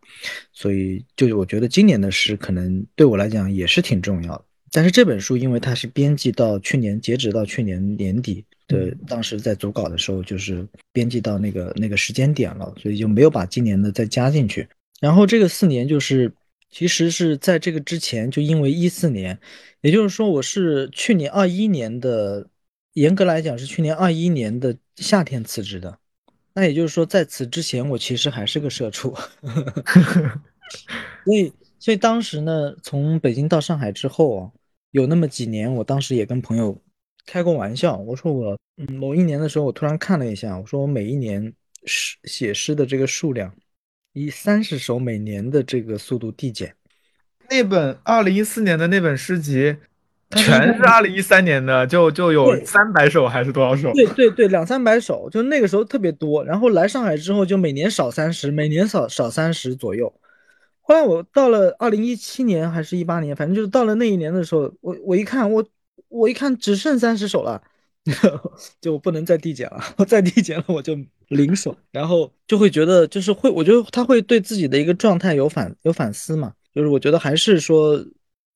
[0.53, 4.45] 所以就我觉得今年的诗可能对我来讲也是挺重要的。
[4.71, 14.69] 但是这本书因为它是编辑到去年截止到去年年底的，当时在组稿的时候就是编辑到那个那个时间点了，所以就没有把今年的再加进去。
[15.01, 16.33] 然后这个四年就是，
[16.71, 19.37] 其实是在这个之前，就因为一四年，
[19.81, 22.47] 也就是说我是去年二一年的，
[22.93, 25.99] 严格来讲是去年二一年的夏天辞职的。
[26.53, 29.17] 那也就是说，在此之前我其实还是个社畜。
[31.25, 34.51] 所以，所以当时呢，从北京到上海之后啊，
[34.91, 36.77] 有那么几年，我当时也跟朋友
[37.25, 41.53] 开过玩笑，我说我某一年的时候，我突然看了一下，我说我每一年
[41.87, 43.55] 诗写诗的这个数量。
[44.13, 46.75] 以三十首每年的这个速度递减，
[47.49, 49.77] 那本二零一四年的那本诗集，
[50.31, 53.93] 全是二零一三年的，就就有三百首还是多少首？
[53.93, 56.45] 对对对，两三百首，就那个时候特别多。
[56.45, 60.13] 然后来上海之后，就每年少三十，每年少少三十左右。
[60.81, 65.65] 后来我到了二零一七年还是一八年，反正就是到了那一年的时候，我我一看，我
[66.09, 67.63] 我一看只剩三十首了。
[68.81, 70.99] 就不能再递减了，我再递减了我就
[71.29, 78.03] 零手，然后就会觉得就是会，我觉得他会对自己的一个状态有反有反思嘛，就是我觉得还是说，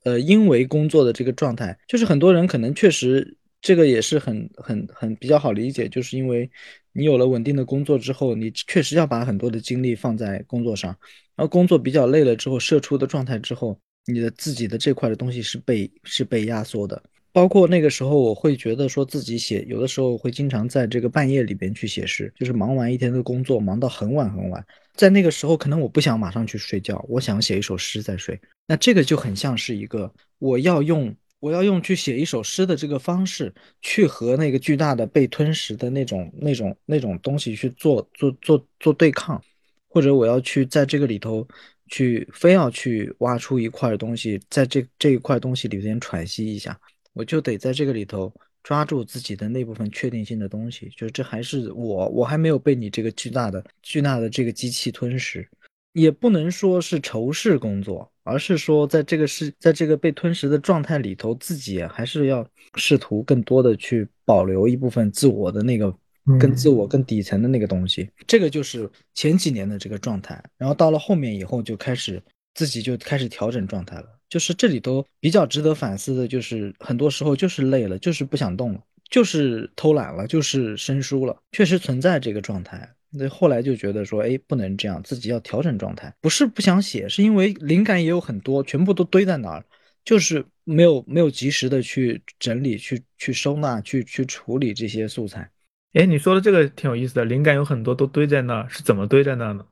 [0.04, 6.50] 呃，因为工作的这个状态，就是很多人可能确实这个也是很很很比较好理解，就是因为
[6.92, 10.90] 你有了稳定的工作之后，你确实要把很多的精力放在工作上，
[11.36, 17.02] 然后工作比较累了之后，射出的状态之后，你的自己的这块的东西是被是被压缩的。
[17.34, 24.64] 包括那个时候，我会觉得说自己写，有的时候会经常在这个半夜里边去写诗，就是忙完一天的工作，忙到很晚很晚，
[24.94, 28.40] 在那个时候，可能我不想马上去睡觉，我想写一首诗再睡。
[28.68, 30.08] 那这个就很像是一个
[30.38, 39.42] 我要用我要用去写一首诗的这个方式，去和那个巨大的被吞噬的那种那种那种东西去做做做做对抗，
[39.88, 41.44] 或者我要去在这个里头
[41.88, 46.78] 去非要去挖出一块东西，在这这一块东西里边喘息一下。
[47.14, 55.48] 我就得在这个里头抓住自己的那部分确定性的东西，就是这还是我，我还没有被你这个巨大的、巨大的这个机器吞噬，
[55.92, 65.94] 也不能说是仇视工作，而是说在这个是在这个被吞噬的状态里头，自己还是要试图更多的去保留一部分自我的那个
[66.40, 72.20] 更自我更底层的那个东西，这个就是前几年的这个状态，然后到了后面以后就开始
[72.54, 74.13] 自己就开始调整状态了。
[74.28, 82.88] 就是这里头比较值得反思的，就是很多时候就是累了，就是不想动了，就是偷懒了，就是生疏了，确实存在这个状态。
[83.16, 86.12] 那后来就觉得说，哎，不能这样，自己要调整状态。
[86.20, 89.64] 不是不想写，是因为灵感也有很多，全部都堆在那儿，
[90.04, 95.48] 就是没有没有及时的去整理、去去收纳、去去处理这些素材。
[95.92, 99.64] 哎，你说的这个挺有意思的，灵感有很多都堆在那儿，是怎么堆在那儿呢？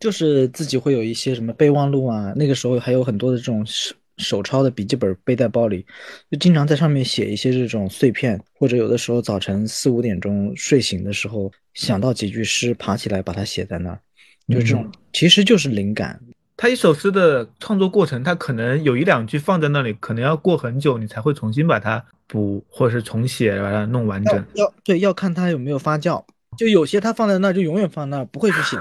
[0.00, 3.64] 就是自己会有一些什么备忘录啊，那个时候还有很多的这种。
[3.66, 5.86] 手手抄的笔记本背在包里，
[6.28, 14.00] 就经常在上面写一些这种碎片，或者有的时候早晨四五点钟睡醒的时候想到几句诗，爬起来把它写在那儿，
[14.48, 16.20] 就这种其实就是灵感。
[16.56, 24.44] 他一首诗的创作过程，他可能有一两句放在那里，可能要过很久，你才会重新把它补或者是重写，把它弄完整。
[24.54, 26.24] 要对，要看它有没有发酵。
[26.56, 28.76] 就有些它放在那就永远放那，不会去写，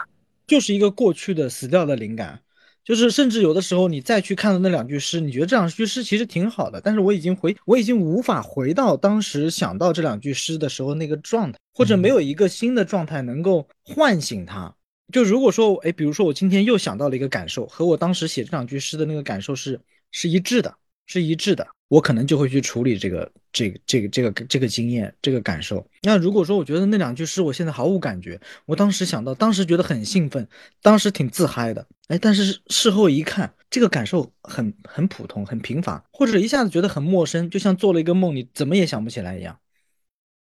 [0.47, 2.41] 就是一个过去的死掉的灵感。
[2.83, 14.73] 就是，甚至有的时候你再去看的那两句诗，你觉得这两句诗其实挺好的，但是我已经回，我已经无法回到当时想到这两句诗的时候那个状态，或者没有一个新的状态能够唤醒它。
[15.11, 19.77] 就如果说，哎，比如说我今天又想到了一个感受，和我当时写这两句诗的那个感受是
[20.11, 20.73] 是一致的，
[21.07, 21.67] 是一致的。
[21.89, 25.85] 我可能就会去处理这个、这个、这个、这个、这个经验、这个感受。
[26.01, 30.45] 那如果说我觉得那两句诗我现在毫无感觉，我当时想到，当时觉得很兴奋，
[30.81, 39.57] 当时挺自嗨的，哎，但是事后一看，这个感受很很普通、很平凡，或者一下子觉得很陌生，就像做了一个梦，你怎么也想不起来一样，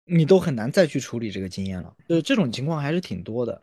[0.06, 1.94] 你都很难再去处理这个经验了。
[2.08, 3.62] 就是这种情况还是挺多的。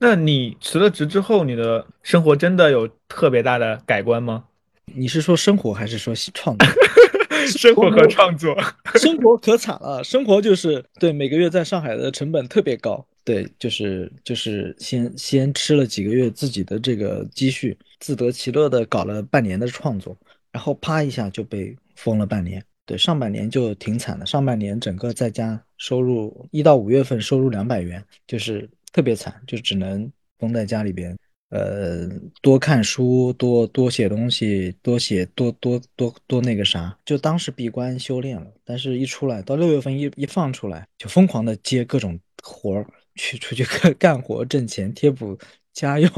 [0.00, 4.44] 那你辞了职之后，你的生活真的有特别大的改观吗？
[4.84, 6.68] 你是说生活还是说创作？
[7.58, 8.56] 生活和创作，
[8.94, 10.02] 生活可惨了。
[10.04, 20.16] 生活就是对每个月在上海的成本特别高，对，就是就是先先吃了几个月自己的这个积蓄，自得其乐的搞了半年的创作，
[20.50, 22.62] 然后啪一下就被封了半年。
[22.84, 31.16] 对，上半年就挺惨的，上半年整个在家收入一到五月份收入两百元，就是特别惨，就只能封在家里边。
[31.52, 32.08] 呃，
[32.40, 38.46] 多看书，多多写东西，多写多多多多那个啥，就当是闭关修炼了。
[38.64, 42.86] 但是，一出来到六月份一一放出来，就疯狂的接各种活儿，
[43.16, 45.38] 去出去 干干活挣钱贴补
[45.74, 46.10] 家用。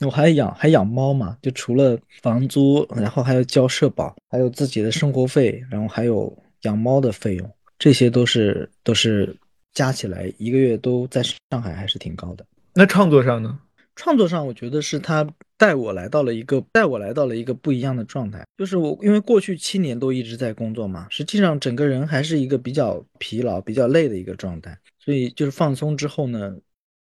[0.00, 9.36] 我还养还养猫嘛，就除了房租，然后还要交社保，还有自己的生活费，然后还有养猫的费用，这些都是都是
[9.74, 12.46] 加起来一个月都在上海还是挺高的。
[12.72, 13.58] 那创作上呢？
[14.00, 15.28] 创作上，我觉得是他
[15.58, 18.42] 带我来到了一个带我来到了一个不一样的状态。
[18.56, 24.74] 就是我因为过去七年都一直在工作嘛，实际上整个人还是一个比较疲劳、比较累的一个状态。
[24.98, 26.56] 所以就是放松之后呢，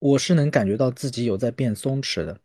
[0.00, 2.36] 我是能感觉到自己有在变松弛的。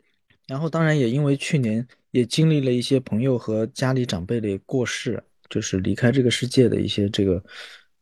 [0.46, 7.44] 然后当然也因为去年也经历了一些朋友和家里长辈的过世，就是离开这个世界的一些这个，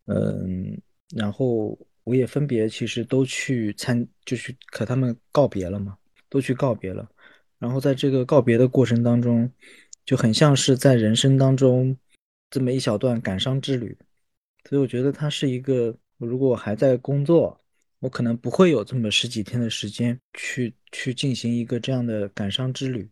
[0.07, 0.77] 嗯，
[1.15, 5.95] 然后我也分别其实都去参，就去和他们告别了嘛。
[6.33, 7.07] 都去告别了，
[7.59, 9.47] 然后在这个告别的过程当中，
[10.03, 11.95] 就很像是在人生当中
[12.49, 13.95] 这么一小段感伤之旅。
[14.67, 17.55] 所以我觉得它是一个，如果我还在工作，
[17.99, 23.07] 我可能不会有这么十几天的时间去去进行一个这样的感伤之旅。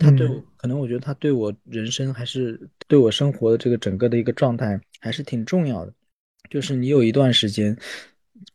[0.00, 2.58] 他对我，可能我觉得他对我人生还是
[2.88, 5.92] 对我生活的这个整个的一个状态还是挺重要的。
[6.48, 7.76] 就是你有一段时间。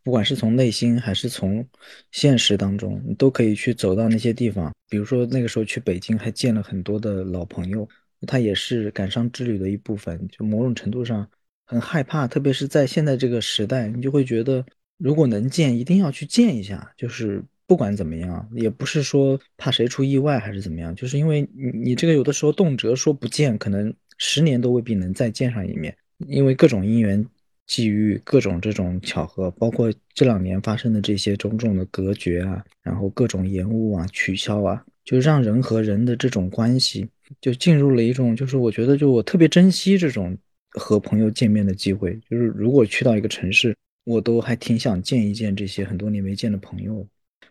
[0.02, 1.66] 不管是从内心还是从
[2.12, 4.72] 现实当中，你都可以去走到那些地方。
[4.88, 7.88] 比如说那个时候去北京，还见了很多的老朋友，
[8.26, 10.26] 他也是感伤之旅的一部分。
[10.28, 11.28] 就某种程度上
[11.66, 14.64] 很害怕，特别是在现在这个时代，你就会觉得
[14.96, 16.92] 如果能见，一定要去见一下。
[16.96, 27.24] 就是不管怎么样，也不是说怕谁出意外还是怎么样，就是因为你你这个有的时候动辄说不见，可能十年都未必能再见上一面，因为各种因缘。
[27.68, 37.06] 基于各种这种巧合，包括这两年发生的这些种种的隔绝啊，然后各种延误啊、取消啊，就让人和人的这种关系
[37.40, 40.36] 就进入了一种，就是我觉得就我特别珍惜这种
[40.70, 47.06] 和朋友见面的机会，就是如果去到一个城市，我都还挺想见一见这些很多年没见的朋友。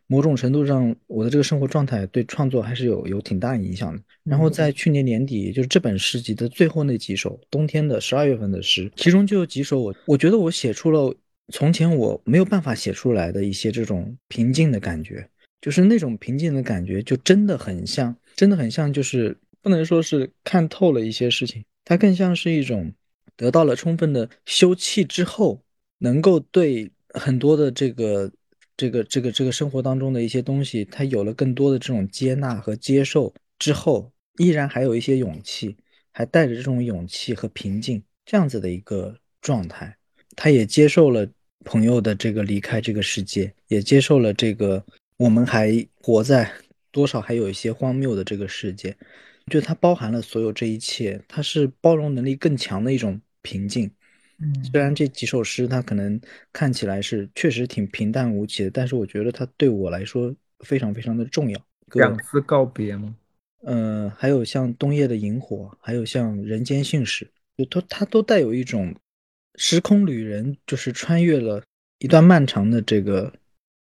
[0.09, 4.01] 某种程度上，我的这个生活状态对创作还是有有挺大影响的。
[4.23, 11.13] 然后在去年年底，就是这本诗集的最后那几首冬天的十二月份的诗，其中就有几首我我觉得我写出了
[11.53, 15.27] 从前我没有办法写出来的一些这种平静的感觉，
[15.59, 22.89] 就是那种平静的感觉，就真的很像，真的很像，就是不能说是看透了一些事情，它更像是一种
[23.35, 25.61] 得到了充分的休憩之后，
[25.97, 28.31] 能够对很多的这个。
[28.77, 35.75] 这个这个这个生活当中的一些东西，他有了更多的这种接纳和接受之后，依然还有一些勇气，
[36.11, 39.97] 还带着这种勇气和平静这样子的一个状态。
[40.35, 41.27] 他也接受了
[41.65, 44.85] 朋友的这个离开这个世界，也接受了这个
[45.17, 46.51] 我们还活在
[46.91, 48.95] 多少还有一些荒谬的这个世界。
[49.51, 53.89] 就它包含了所有这一切，它是包容能力更强的一种平静。
[54.71, 56.19] 虽然这几首诗它可能
[56.53, 61.59] 看起来是确实挺平淡无奇的，但是我觉得它对我来说非常非常的重要。
[61.93, 63.15] 两次告别吗？
[63.63, 67.27] 嗯，还有像冬夜的萤火，还有像人间信使，
[67.57, 68.95] 就都它都带有一种
[69.55, 71.63] 时空旅人，就是穿越了
[71.99, 73.33] 一段漫长的这个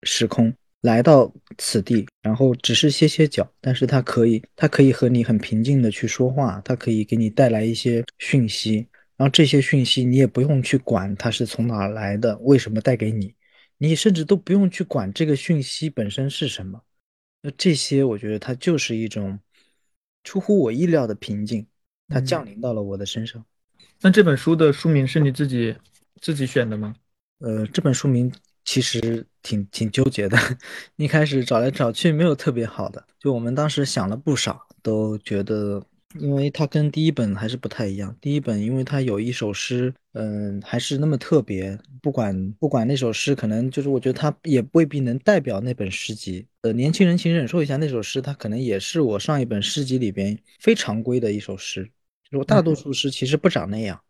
[0.02, 8.86] 时空来到此地，然后只是歇歇脚，但是它可以，它可以和你很平静的去说话，它可以给你带来一些讯息。
[9.22, 13.32] 然后这些讯息你也不用去管它是从哪来的，为什么带给你，
[13.78, 16.82] 你甚至都不用去管这个讯息本身是什么。
[17.40, 19.38] 那这些我觉得它就是一种
[20.24, 21.64] 出乎我意料的平静，
[22.08, 23.44] 它降临到了我的身上。
[24.00, 25.76] 那这本书的书名是你自己
[26.20, 26.92] 自己选的吗？
[27.38, 28.32] 呃，这本书名
[28.64, 30.36] 其实挺挺纠结的，
[30.96, 35.80] 一开始找来找去没有特别好的，就我们当时想了不少，都觉得。
[36.18, 38.14] 因为它跟第一本还是不太一样。
[38.20, 41.78] 第一本，因为它有一首诗，嗯，还是那么特别。
[42.00, 46.46] 不管不管那首诗，可能就是我觉得它也未必能代表那本诗集。
[46.62, 51.84] 呃，年轻人请忍受一下，那首诗它可能也是我上一本诗集里边非常规的一首诗。
[52.24, 54.00] 就是我大多数诗其实不长那样，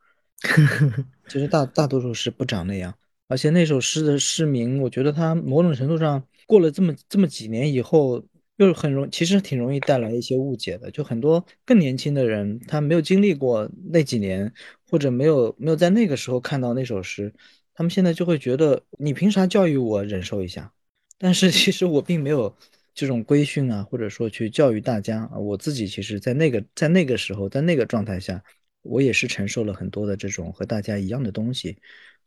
[1.28, 2.94] 其实大大多数诗不长那样。
[3.28, 8.22] 而且那首诗的诗名，我觉得它某种程度上过了这么这么几年以后。
[8.62, 10.88] 就是很容，其实挺容易带来一些误解的。
[10.92, 14.52] 就很多更年轻的人，他没有经历过那几年，
[14.88, 17.34] 或者没有没有在那个时候看到那首诗，
[17.74, 20.72] 他们现在就会觉得你凭啥教育我忍受一下？
[21.18, 22.54] 但是其实我并没有
[22.94, 25.36] 这种规训啊，或者说去教育大家啊。
[25.36, 28.40] 我自己其实，在那个在那个时候，在那个状态下，
[28.82, 31.76] 我也是承受了很多的这种和大家一样的东西，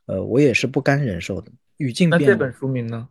[0.05, 1.49] 呃，我也是不甘忍受的。
[1.77, 2.19] 语境变。
[2.19, 3.07] 那这本书名呢？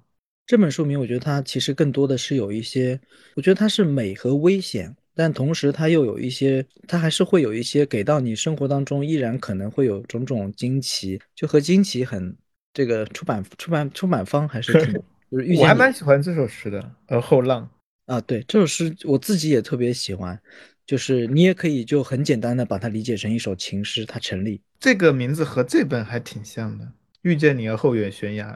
[0.47, 3.01] 这本书名，我觉得它其实更多的是有一些，
[3.35, 12.37] 我觉得它是美和危险，但同时它又有一些，它还是会有一些给到你生活当中依然可能会有种种惊奇，就和惊奇很
[12.75, 14.93] 这个出版出版出版方还是挺
[15.33, 15.63] 就是遇见。
[15.63, 17.67] 我还蛮喜欢这首诗的，《而后浪》
[18.15, 20.39] 啊，对，这首诗我自己也特别喜欢，
[20.85, 24.61] 就是你也可以就很简单的把它理解成一首情诗，它成立。
[24.79, 26.85] 这个名字和这本还挺像的，
[27.23, 28.53] 《遇见你而后远悬崖》。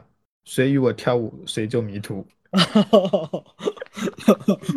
[0.49, 2.25] 谁与我跳舞，谁就迷途。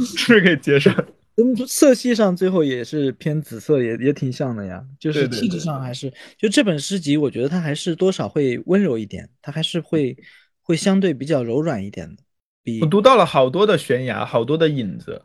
[0.05, 0.95] 是不是可以接上？
[1.37, 4.85] 嗯，色系上最后也是偏紫色，也也挺像的呀。
[5.01, 10.15] 就是气质上还是，就这本诗集，我觉得它还是多少会温柔一点，它还是会
[10.61, 12.23] 会相对比较柔软一点的。
[12.63, 15.23] 比我读到了好多的悬崖，好多的影子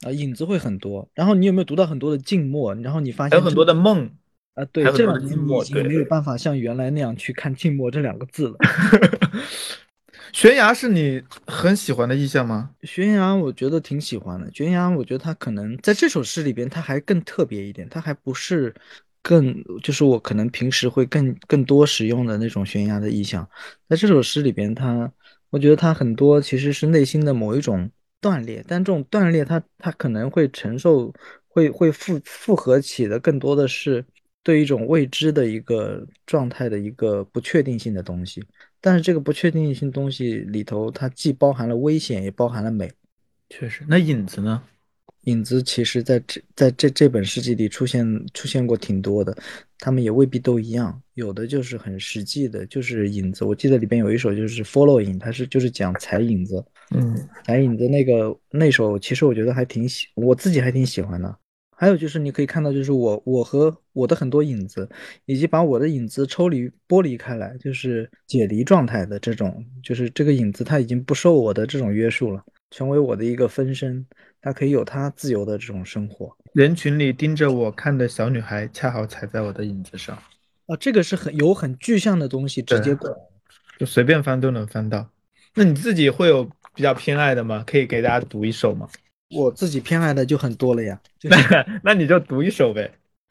[0.00, 1.06] 啊，影子会很多。
[1.12, 2.74] 然后你有没有读到很多的静默？
[2.76, 4.10] 然后你发现有很多的梦
[4.54, 8.56] 啊，对，这两年你已经没有办法像原来那样去看“静默”这两个字了。
[10.32, 12.70] 悬崖是你很喜欢的意象吗？
[12.82, 14.50] 悬崖我觉得挺喜欢的。
[14.52, 18.74] 悬崖我觉得它可能在这首诗里边，它还更特别一点，它还不是
[19.22, 23.46] 更就是我可能平时会更更多使用的那种悬崖的意象。
[23.88, 25.10] 在这首诗里边，它
[25.50, 31.12] 我觉得它很多其实是内心的某一种断裂，但这种断裂它它可能会承受
[31.48, 34.04] 会会复复合起的更多的是
[34.42, 38.42] 对一种未知的一个状态的一个不确定性的东西。
[38.80, 42.90] 但是这个不确定性东西里头，它既包含了危险，也包含了美。
[43.48, 44.62] 确实，那影子呢？
[45.26, 49.36] 影子其实在这在这这本诗集里出现出现过挺多的，
[49.78, 51.00] 他们也未必都一样。
[51.14, 53.44] 有的就是很实际的，就是影子。
[53.44, 56.64] 我记得里边有一首就是 Following，它是就是讲踩影子。
[56.90, 61.38] 嗯，踩影子那个那首，其实我觉得还挺喜，我自己还挺喜欢的。
[61.76, 64.88] 还有就是，你可以看到，就是我我和我的很多影子，
[65.26, 74.04] 以及把我的影子抽离剥离开来，就是解离状态的这种，就是这个影子它已经不受我的这种约束了，成为我的一个分身，
[74.40, 76.36] 它可以有它自由的这种生活。
[76.54, 80.16] 人群里盯着我看的小女孩，恰好踩在我的影子上。
[80.66, 83.16] 啊，这个是很有很具象的东西，直接过来，
[83.78, 85.08] 就随便翻都能翻到。
[85.54, 87.62] 那你自己会有比较偏爱的吗？
[87.66, 88.88] 可以给大家读一首吗？
[89.34, 91.36] 我自己偏爱的就很多了呀，那
[91.84, 92.90] 那你就读一首呗。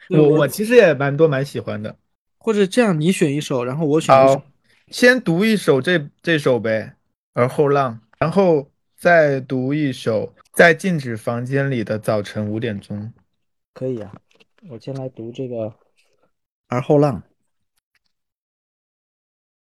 [0.09, 1.97] 我我其实也蛮多蛮喜欢的，
[2.37, 4.43] 或者这样，你选一首，然后我选一首。
[4.87, 6.95] 先读一首这这首呗，
[7.33, 13.13] 而后浪，然后再读一首在静止房间里的早晨五点钟。
[13.73, 14.13] 可以啊，
[14.69, 15.73] 我先来读这个
[16.67, 17.23] 而后浪，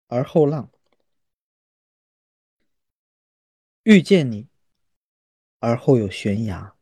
[0.07, 0.69] 而后浪，
[3.83, 4.47] 遇见你。
[5.63, 6.73] 而后有悬崖，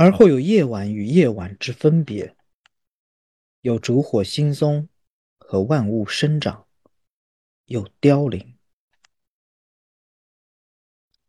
[0.00, 2.36] 而后有夜晚与夜晚之分别，
[3.62, 4.86] 有烛火惺忪
[5.38, 6.68] 和万物生长，
[7.64, 8.56] 有凋零。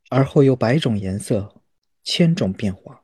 [0.10, 1.64] 而后有百种颜色，
[2.04, 3.04] 千种变化，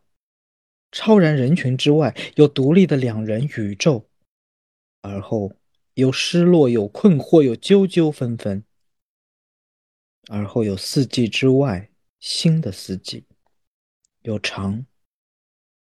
[0.92, 4.08] 超然人群之外，有独立的两人宇宙。
[5.02, 5.52] 而后
[5.96, 8.64] 有失落，有困惑，有纠纠纷纷。
[10.28, 11.90] 而后有四季之外。
[12.20, 13.26] 新的四季，
[14.22, 14.86] 有长，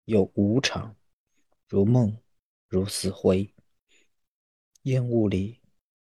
[0.08, 0.96] 有无常，
[1.68, 2.18] 如梦，
[2.70, 3.54] 如死灰。
[4.84, 5.60] 烟雾里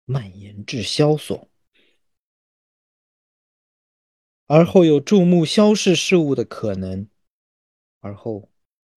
[0.05, 1.49] 蔓延至萧索，
[4.45, 7.09] 而后有注目消逝事物的可能，
[7.99, 8.49] 而后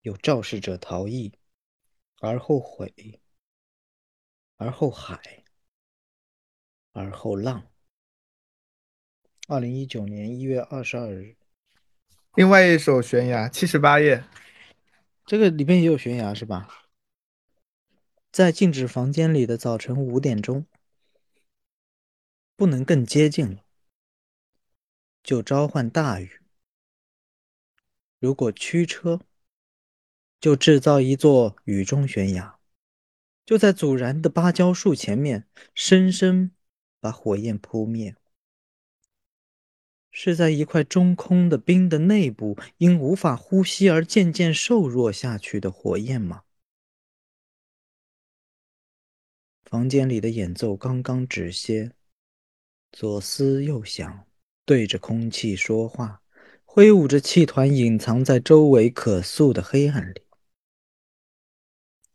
[0.02, 1.32] 有肇事者逃逸，
[2.20, 3.20] 而后悔，
[4.56, 5.42] 而后海，
[6.92, 7.66] 而后浪。
[9.48, 11.36] 二零一九年一月二十二日，
[12.36, 14.22] 另外一首悬崖七十八页，
[15.32, 16.90] 这个里边也有悬崖是吧？
[18.30, 20.66] 在静止房间里的早晨五点钟，
[22.54, 23.64] 不能更接近了，
[25.22, 26.42] 就召唤大雨。
[28.18, 29.22] 如果驱车，
[30.38, 32.58] 就制造一座雨中悬崖，
[33.46, 36.54] 就在阻燃的芭蕉树前面，深深
[37.00, 38.14] 把火焰扑灭。
[40.12, 46.42] 是在一块中空的冰的内部，因无法呼吸而渐渐瘦弱下去的火焰吗？
[49.64, 51.92] 房间里的演奏刚刚止歇，
[52.92, 54.26] 左思右想，
[54.66, 56.20] 对着空气说话，
[56.66, 60.20] 挥舞着气团，隐藏在周围可塑的黑暗里。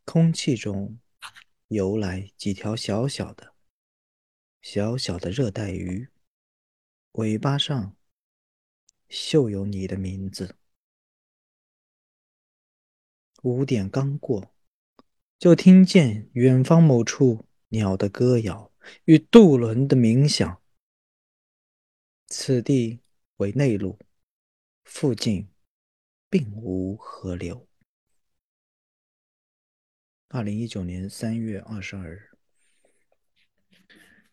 [0.05, 0.99] 空气中
[1.69, 3.55] 游来几条小小的、
[4.61, 6.07] 小小的热带鱼。
[7.13, 7.95] 尾巴上
[9.09, 10.55] 绣有你的名字。
[13.43, 14.53] 五点刚过，
[15.39, 18.71] 就听见远方某处鸟的歌谣
[19.05, 20.61] 与渡轮的鸣响。
[22.27, 22.99] 此地
[23.37, 23.97] 为内陆，
[24.83, 25.47] 附近
[26.29, 27.67] 并无河流。
[30.27, 32.36] 二零一九年三月二十二日，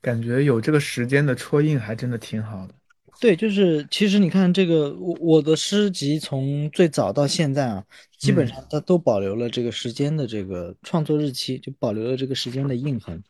[0.05, 2.75] 感觉有这个时间的戳印，还真的挺好的。
[3.19, 7.83] 对，就是其实你看这个，我我的诗集从最早到现在啊，
[8.19, 13.23] 基本上它都保留了这个时间的这个创作日期，就保留了这个时间的印痕。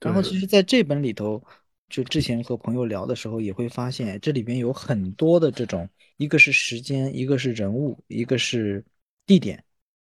[0.00, 1.40] 然后其实在这本里头，
[1.88, 8.84] 就之前和朋友聊的时候也会发现，这里边有很多的这种，一个是时间，一个是人物，一个是
[9.24, 9.62] 地点，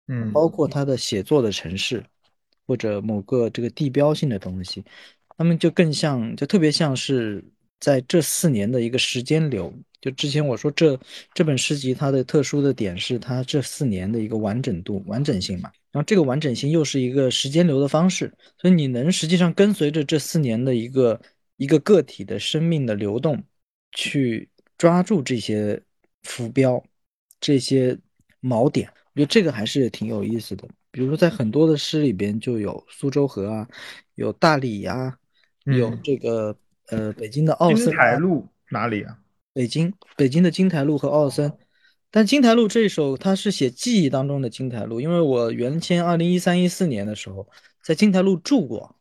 [0.08, 2.04] 嗯，包括他的写作的城市
[2.66, 4.84] 或者某个这个地标性的东西，
[5.36, 7.44] 他们就更像，就特别像是。
[7.80, 9.70] 在这四年的一个时间流，
[10.00, 10.98] 就之前我说这
[11.34, 15.70] 这本诗集它的特殊的点是它这四年的一个完整度、完整性嘛。
[15.92, 21.20] 然后这个完整性又是一个时间流的方式，所以你能实际上跟随着这四年的一个
[21.58, 23.42] 一个个体的生命的流动，
[23.92, 25.78] 去抓住这些
[26.22, 26.82] 浮标、
[27.38, 27.98] 这些
[28.40, 30.66] 锚点，我觉得这个还是挺有意思的。
[30.90, 33.68] 比如说在很多的诗里边就有苏州河啊，
[34.14, 35.18] 有大理呀，
[35.64, 36.56] 有这个。
[36.88, 39.18] 呃，北京的奥森台路哪里啊？
[39.54, 41.50] 北京，北京的金台路和奥森，
[42.10, 47.48] 但金台路这一首它是写记忆当中的金台路，因为我原先二零一三一四年的时候
[47.82, 48.94] 在金台路住过，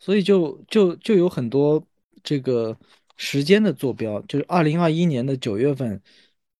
[0.00, 1.80] 所以就就就有很多
[2.24, 2.76] 这个
[3.16, 6.02] 时间的坐标，就是二零二一年的九月份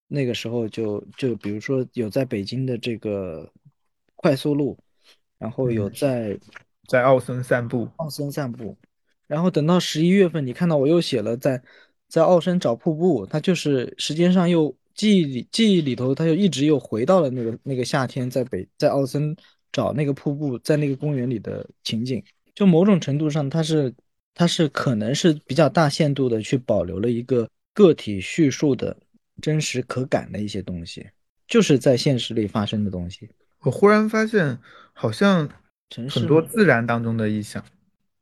[0.07, 3.51] 那个时候就就比如说有在北京的这个
[4.15, 4.79] 快速路，
[5.39, 6.39] 然后有在
[6.87, 8.79] 在奥森散步，奥森散步。
[9.27, 11.63] 然后等到十一月份，你看到我又写了在
[12.09, 19.37] 在奥森找瀑布，它就是时间上又记忆里记忆里头，它就一直又回到了那个那个夏天在北在奥森
[19.73, 22.23] 找那个瀑布，在那个公园里的情景。
[22.55, 23.93] 就某种程度上，它是
[24.35, 28.97] 它是可能是比较大限度的去保留了一个个体叙述的
[29.43, 31.07] 真实可感的一些东西，
[31.47, 33.29] 就是在现实里发生的东西。
[33.61, 34.59] 我忽然发现，
[34.95, 35.47] 好像
[36.09, 37.63] 很多自然当中的意象。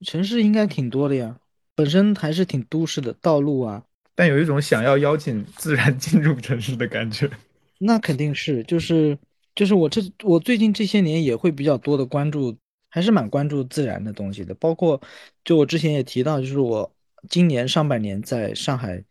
[0.05, 1.37] 城市应该挺多的呀，
[1.75, 3.83] 本身还是挺都市的道路啊，
[4.15, 7.29] 但有一种想要邀请自然进入城市的感觉。
[7.81, 9.19] 那肯定是，就是
[9.55, 12.57] 就是我这我最近这些年也会比较多的关注，
[12.89, 14.55] 还是蛮关注自然的东西的。
[14.55, 15.01] 包括
[15.45, 16.91] 就我之前也提到，就是我
[17.29, 19.03] 今年上半年在上海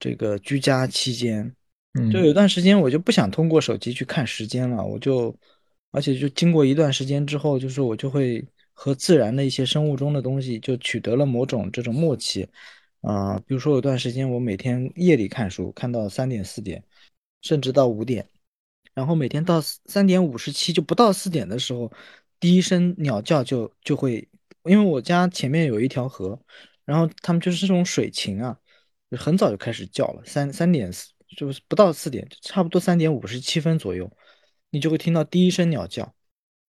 [0.00, 1.54] 这个居家期间，
[2.12, 5.34] 就有段时间我就不想通过手机去看时间了，我就
[5.92, 8.44] 而且就经过一段时间之后，就是我就会。
[8.82, 12.48] 和自然的一些生物钟的东西就取得了某种这种默契，
[13.02, 16.82] 啊，比如说有段时间我每天夜里看书，看到三点四点，
[17.42, 18.26] 甚至到五点，
[18.94, 21.92] 然后每天到三点五十七就不到四点的时候，
[22.38, 24.26] 第一声鸟叫就就会，
[24.64, 26.40] 因为我家前面有一条河，
[26.86, 28.58] 然后他们就是这种水禽啊，
[29.10, 34.10] 很早就开始叫了，三三点四就是不到四点，差不多三点五十七分左右，
[34.70, 36.14] 你就会听到第一声鸟叫。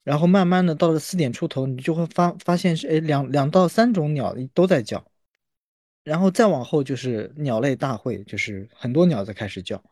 [0.04, 5.06] 然后慢慢的到了四点出头，你就会发发现是哎两两到三种鸟都在叫，
[6.04, 9.84] 然后再往后就是鸟类大会，就是很多鸟在开始叫，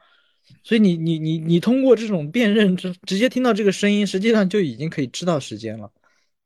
[0.63, 5.91] 所以你你你你通过这种辨认直直接听到这个声音，实际上就已经可以知道时间了，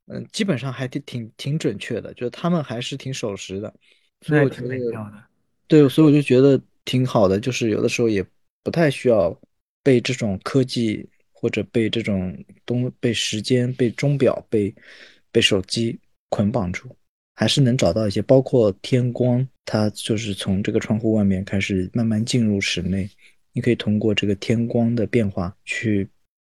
[0.07, 3.74] 嗯，基本上还挺挺挺准确的，就是他们还是挺守时的，
[4.20, 4.76] 所以我觉得
[5.68, 8.26] 对，所以我就觉得挺好的，就是有的时候也
[8.61, 9.39] 不太需要
[9.82, 11.09] 被这种科技。
[11.44, 12.34] 或者被这种
[12.65, 14.74] 东被时间、被钟表、被
[15.30, 15.99] 被手机
[16.30, 16.88] 捆绑住，
[17.36, 23.10] 还是能找到一些，包括天光，它就是从这个窗户外面开始慢慢进入室内，
[23.52, 26.07] 你可以通过这个天光的变化去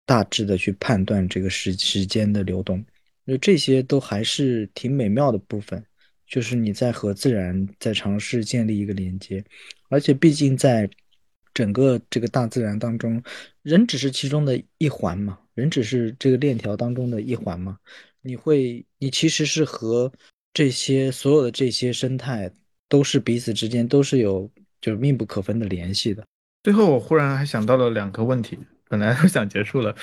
[0.05, 2.85] 大致的去判断这个时时间的流动，
[3.25, 5.83] 就这些都还是挺美妙的部分，
[6.27, 9.43] 就是你在和自然在尝试建立一个连接，
[9.89, 10.87] 而且毕竟在。
[11.57, 13.23] 整个这个大自然当中，
[13.65, 17.75] 人只是其中的一环嘛，人只是这个链条当中的一环嘛。
[18.21, 20.11] 你会，你其实是和
[20.53, 22.51] 这些所有的这些生态
[22.87, 24.47] 都是彼此之间都是有
[24.79, 26.23] 就是密不可分的联系的。
[26.61, 28.55] 最后，我忽然还想到了两个问题，
[28.87, 29.95] 本来都想结束了，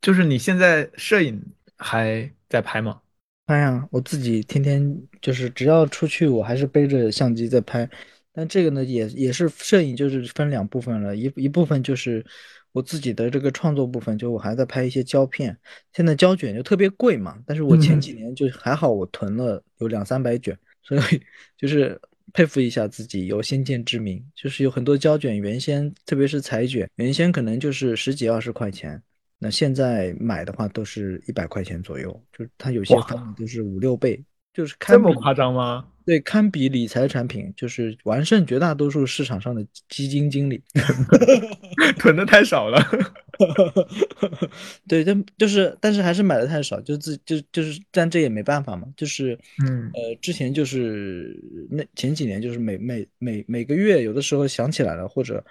[0.00, 1.44] 就是你现在摄影
[1.76, 3.00] 还在拍吗？
[3.46, 7.90] 拍呀，我自己天天就是只要出去，我还是背着相机在拍。
[8.32, 12.24] 但这个呢，也也是摄影，就是分两部分了，一一部分就是
[12.72, 15.56] 我自己的这个创作部分，就我还在拍一些胶片。
[15.92, 21.00] 现在胶卷就特别贵嘛，但是我前几年就还好，我囤了有两三百卷，所以
[21.56, 22.00] 就是
[22.32, 24.24] 佩服一下自己有先见之明。
[24.34, 29.02] 就是有很多胶卷，原先特别是彩卷，原先可能就是十几二十块钱，
[29.38, 34.24] 那现在买的话都是一百块钱左右，就是它有些翻的都是五六倍。
[34.52, 35.86] 就是这么夸张吗？
[36.04, 40.60] 对，堪比理财产品，就是完胜绝大多数市场上的基金经理，
[41.96, 42.82] 囤的太少了。
[44.88, 55.44] 对，但就是，但是还是买的太少，就自就就是，但这也没办法嘛，就是，嗯，呃，之前就是那前几年，就是每每每每个月，有的时候想起来了，或者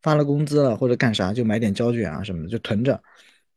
[0.00, 2.98] 发了工资了，或者干啥，就买点胶卷啊什么的，就囤着。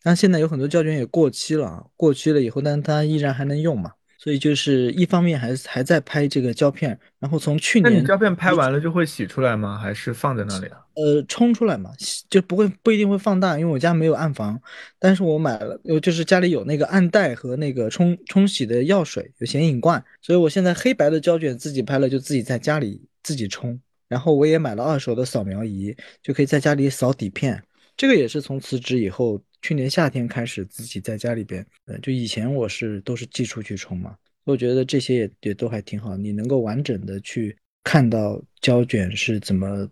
[0.03, 3.93] 但现在有很多胶卷也过期了，过期了以后，但它依然还能用嘛。
[4.23, 9.79] 所以就是一方面还还在拍这个胶片，然后从去年，那你胶片拍完了就会洗出来吗？
[9.79, 10.77] 还是放在那里啊？
[10.93, 11.89] 呃，冲出来嘛，
[12.29, 14.61] 就不会不一定会放大，因为我家没有暗房，
[14.99, 27.63] 但是我买了，就是家里有那个暗袋和那个冲冲洗的药水，有显影罐，所以我现在黑白的胶卷自己拍了就自己在家里自己冲，然后我也买了二手的扫描仪，就可以在家里扫底片，
[27.97, 29.41] 这个也是从辞职以后。
[29.61, 39.87] 去年夏天开始自己在家里边，呃，就以前我是都是寄出去冲嘛，我觉得这些也也都还挺好，你能够完整的去看到胶卷是怎么，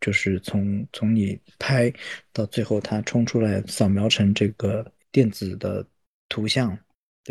[0.00, 1.92] 就是从从你拍
[2.32, 5.86] 到最后它冲出来扫描成这个电子的
[6.28, 6.78] 图像。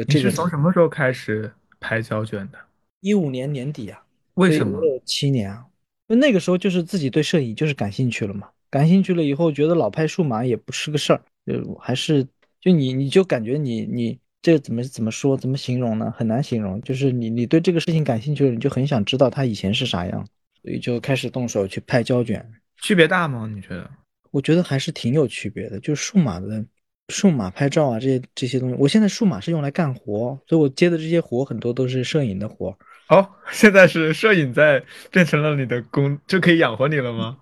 [0.08, 2.58] 你是从什么时候开始拍胶卷的？
[3.00, 4.04] 一五年年底啊。
[4.34, 4.82] 为什么？
[5.06, 5.66] 七年啊，
[6.10, 11.22] 就那个时候就是自己对摄影就是感兴趣了嘛，感兴趣了以后觉得老拍数码也不是个事儿。
[11.46, 12.24] 就还是
[12.60, 16.14] 就你你就感觉你你这怎么怎么说怎么形容呢？
[16.16, 16.82] 很难形容。
[16.82, 20.26] 就是你你对这个事情感兴趣了，你就很想知道它以前是啥样，
[20.62, 22.46] 所以就开始动手去拍胶卷。
[22.82, 23.50] 区别大吗？
[23.54, 23.90] 你觉得？
[24.32, 25.80] 我觉得还是挺有区别的。
[25.80, 26.64] 就是数码的
[27.10, 32.78] 数码拍照啊，这些这些东西，我现在数码是用来干活，所以我接的这些活很多都是摄影的活。
[33.10, 37.38] 哦， 现在是摄影在变成了你的工，就可以养活你了吗？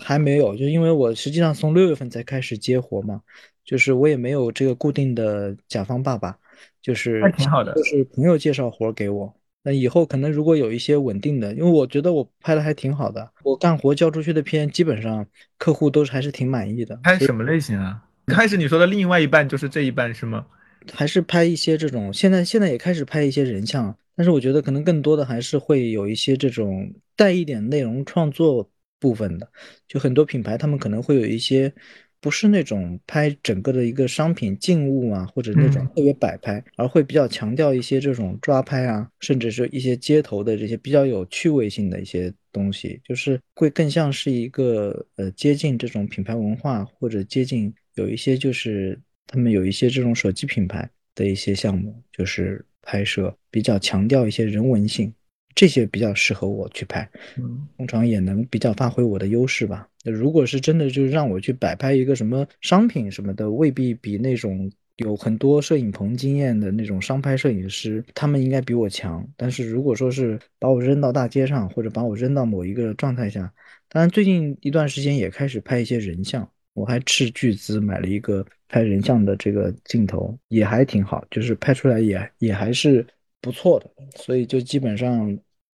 [0.00, 3.20] 还没有，就因为我实际上从六月份才开始接活嘛，
[3.64, 6.38] 就是我也没有这个固定的甲方爸爸，
[6.80, 9.34] 就是挺好的，就是朋友介绍活给我。
[9.62, 15.26] 那以后可能如果有一些稳定的，因为我觉得我拍的还挺好的，我干活交出去的片基本上
[15.58, 16.94] 客户都是还是挺满意的。
[17.02, 18.02] 拍什么类型啊？
[18.26, 20.46] 开始你说的另外一半就是这一半是吗？
[20.92, 28.70] 还是拍一些这种，现在现在也开始拍一些人像，但是我觉得可能更多的还是会有一些这种带一点内容创作。
[28.98, 29.50] 部分的，
[29.86, 31.72] 就很多品牌，他们可能会有一些
[32.20, 55.12] 不是那种拍整个的一个商品静物啊，或者那种特别摆拍，而会比较强调一些这种抓拍啊，甚至是一些街头的这些比较有趣味性的一些东西，就是会更像是一个呃接近这种品牌文化，或者接近有一些就是他们有一些这种手机品牌的一些项目，就是拍摄比较强调一些人文性。
[55.56, 57.08] 这些比较适合我去拍，
[57.38, 59.88] 嗯，通常也能比较发挥我的优势吧。
[60.04, 69.26] 如果是真的就是让我去摆拍一个什么商品什么的，未必比那种有很多摄影棚经验的那种商拍摄影师，他们应该比我强。
[69.34, 73.50] 但是如果说是把我扔到大街上，或者把我扔到某一个状态下，
[73.88, 83.04] 当然最近一段时间也开始拍一些人像，我还斥巨资买了一个拍人像的这个镜头，也还挺好，就是拍出来也也还是
[83.40, 83.90] 不错的。
[84.16, 85.36] 所以就基本上。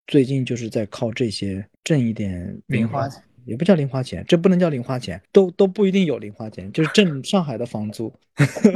[0.10, 8.11] 最近就是在靠这些挣一点零花钱，也不叫零花钱，这不能叫零花钱，都都不一定有零花钱，就是挣上海的房租。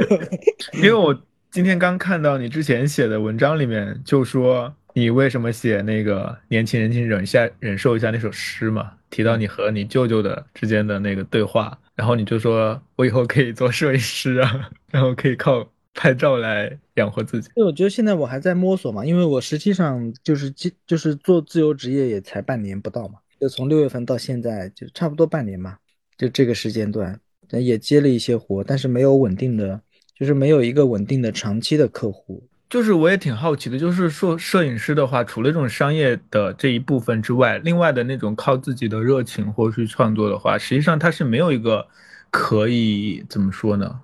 [0.80, 1.12] 因为我
[1.50, 15.68] 今天刚看到你之前写的文章里面，就说你为什么写那个年轻人，请忍下忍受一下那首诗嘛，提到你和你舅舅的之间的那个对话，然后你就说我以后可以做摄影师啊，然后可以靠。
[15.94, 20.52] 拍照来养活自己，因为我觉得现在我还在摸索嘛，因为我实际上就是
[20.86, 25.78] 就是做自由职业也才半年不到嘛，就从六月份到现在就差不多半年嘛，
[26.18, 27.18] 就这个时间段
[27.50, 29.80] 也接了一些活，但是没有稳定的，
[30.18, 32.42] 就是没有一个稳定的长期的客户。
[32.68, 41.86] 就是我也挺好奇的，就是说摄影师的话，除了这种商业的这一部分之外，另外的那种靠自己的热情或去创作的话，实际上他是没有一个
[42.30, 44.00] 可以怎么说呢，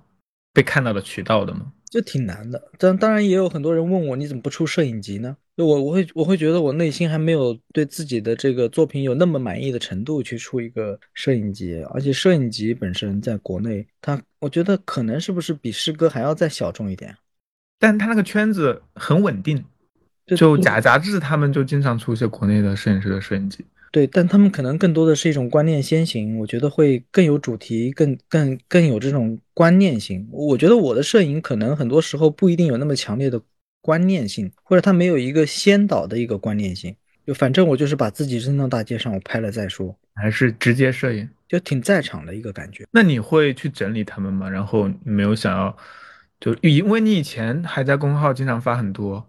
[0.52, 1.72] 被看到的渠道的吗？
[1.90, 5.36] 就挺难的，但当然也有很多人问我，你怎么不出摄影集呢？
[5.56, 17.14] 就我我会我会觉得我内心还没有对自己的这个作品有那么满意的程度去出一个摄影集，而且摄影集本身在国内，它我觉得可能是不是比诗歌还要再小众一点，
[17.78, 19.64] 但它那个圈子很稳定，
[20.36, 23.64] 就假杂志他们就经常出一些国内的摄影师的摄影集。
[23.92, 30.28] 对，但他们可能更多的是一种观念先行，我觉得会更有主题，更更更有这种观念性。
[30.30, 33.40] 我觉得我的摄影可能很多时候不一定有那么强烈的
[33.80, 36.94] 观念性，或者它没有一个先导的一个观念性。
[37.26, 42.86] 就反正我就是把自己扔到大街上，我拍了再说，还是直接摄影，就挺在场的一个感觉。
[42.92, 44.48] 那你会去整理他们吗？
[44.48, 45.76] 然后没有想要，
[46.40, 49.26] 就因为你以前还在公号经常发很多。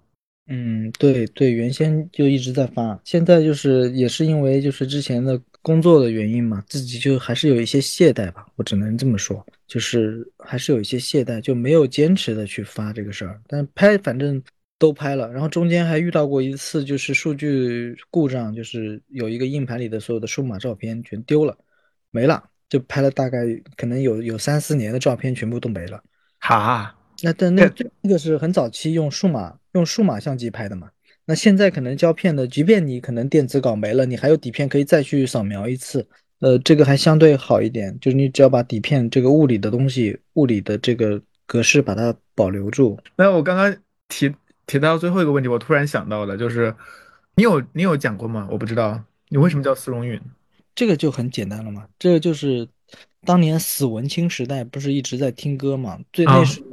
[0.54, 13.40] 嗯，对对，原先就一直在发，现在就是也是因为就是之前的工作的原因嘛，自己就还是有一些懈怠吧，我只能这么说，就是还是有一些懈怠，就没有坚持的去发这个事儿。
[13.48, 14.44] 但拍反正
[14.78, 21.58] 都拍了，然后中间还遇到过一次就是数据故障，就是有一个硬盘里的所有的数码照片全丢了，
[22.10, 23.40] 没了，就拍了大概
[23.78, 26.04] 可能有有三四年的照片全部都没了。
[26.40, 26.94] 哈。
[27.24, 30.90] 那但那这个是很早期用数码用数码相机拍的嘛？
[31.26, 36.06] 那现在可能胶片的，即便你可能电子稿没了，你还有底片可以再去扫描一次，
[36.40, 37.96] 呃，这个还相对好一点。
[38.02, 43.00] 就是你只要把底片这个物理的东西、物理的这个格式把它保留住。
[43.16, 43.74] 那我刚刚
[44.10, 44.34] 提
[44.66, 46.76] 提到最后一个问题，我突然想到了，就是
[47.36, 48.48] 你有你有讲过吗？
[48.52, 50.20] 我不知道你为什么叫丝绒云，
[50.74, 52.68] 这个就很简单了嘛，这个就是
[53.24, 56.68] 当年死文青时代不是一直在听歌嘛，最那时候。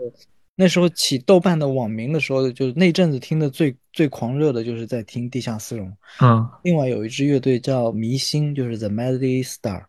[0.60, 5.86] 那时候起豆瓣的网名的时候，就是那阵子听的最最狂热的，就是在听地下丝绒。
[6.20, 9.84] 嗯，另外有一支乐队叫迷星，就是 The Melody Star，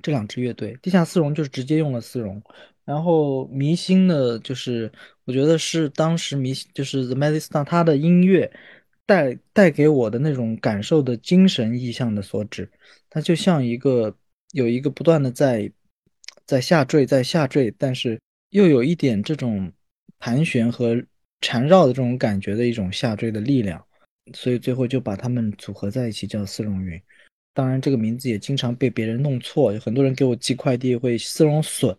[0.00, 2.40] 这两支乐队，地下丝绒就是直接用了丝绒。
[2.84, 4.92] 然后迷星呢，就是
[5.24, 8.48] 我觉得是当时迷就是 The Melody Star，它的音乐
[9.04, 12.70] 带带给我的那种感受的精神意象的所指，
[13.10, 14.16] 它就像一个
[14.52, 15.72] 有一个不断的在
[16.46, 18.20] 在下坠，在下坠，但是
[18.50, 19.72] 又有一点这种。
[20.22, 21.02] 盘旋和
[21.40, 23.84] 缠绕的这种感觉的一种下坠的力量，
[24.32, 27.00] 所以最后就把它们组合在一起叫丝绒云。
[27.52, 31.92] 当然，这个名字也经常被别人弄错，有很多人给我寄快递会丝绒笋、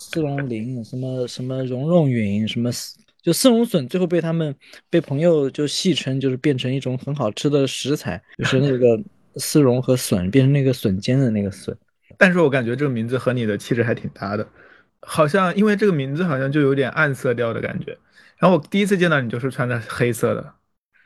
[0.00, 2.68] 丝绒林、什么什么绒绒云、什么
[3.22, 4.52] 就丝绒笋，最后被他们
[4.90, 9.00] 被朋友就戏称就是变成一种很好吃的食材，就是那个
[9.36, 11.72] 丝绒和笋变成那个笋尖的那个笋。
[12.18, 14.44] 但是我感觉这个名字和你的气质还挺搭的。
[15.12, 17.98] 好像因为这个名字好像就有点暗色调的感觉，
[18.38, 20.40] 然后我第一次见到你就是穿的黑色的，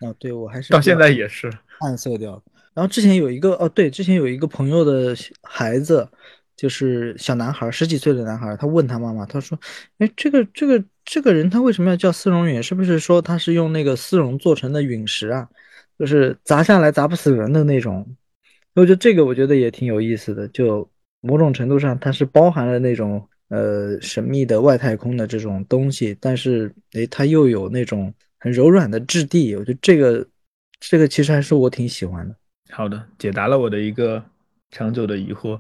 [0.07, 1.51] 啊，对我还是到现在也是
[1.81, 2.43] 暗色调。
[2.75, 6.07] 然后之前有一个哦，对，之前有一个朋友的孩子，
[6.55, 9.59] 就是小男孩，十几岁的男孩，他问他妈妈，他说
[9.97, 12.63] ：“哎，这个这个这个人他为什么要叫丝绒陨？
[12.63, 15.49] 是不是说他是用那个丝绒做成的陨石啊？
[15.99, 18.07] 就是砸下来砸不死人的那种？”
[18.77, 20.91] 我觉得这个我觉得也挺有意思的，就
[21.23, 23.27] 某种程度上它是包含了那种。
[23.55, 30.27] 呃，神秘的外太空的这种东西，但是诶，它又有那种很柔软的质地，我觉得这个
[30.81, 32.35] 这个其实还是我挺喜欢的。
[32.71, 34.21] 好的，解答了我的一个
[34.73, 35.57] 长久的疑惑。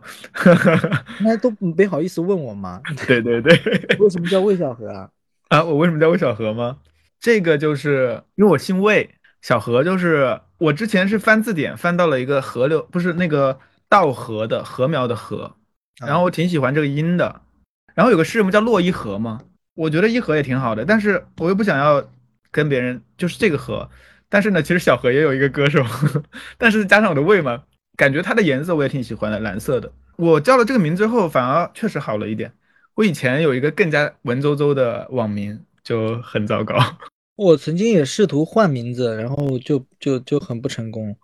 [1.20, 2.82] 那都没好意思问我吗？
[3.06, 3.54] 对对对，
[4.00, 5.08] 为什么叫魏小河啊？
[5.50, 6.78] 啊，我为什么叫魏小河吗？
[7.20, 9.08] 这个就是因为我姓魏，
[9.40, 13.56] 小河就是我之前是翻字典翻到了一个河流，不是那个
[13.88, 15.52] 稻禾的禾苗的禾，
[16.04, 17.42] 然后我挺喜欢这个音的。
[17.94, 19.40] 然后有个诗人不叫洛伊河嘛？
[19.74, 22.04] 我觉得伊河也挺好的，但是我又不想要
[22.50, 23.88] 跟别人就是这个河。
[24.28, 25.84] 但是呢，其实小河也有一个歌手，
[26.58, 27.62] 但是加上我的胃嘛，
[27.96, 29.92] 感觉它的颜色我也挺喜欢的，蓝色的。
[30.16, 32.52] 我叫了这个名之后，反而确实好了一点。
[32.94, 36.76] 我以前有一个更加文绉绉的网名，就很糟糕。
[37.36, 41.16] 我曾经也试图换名字，然后就就就很不成功，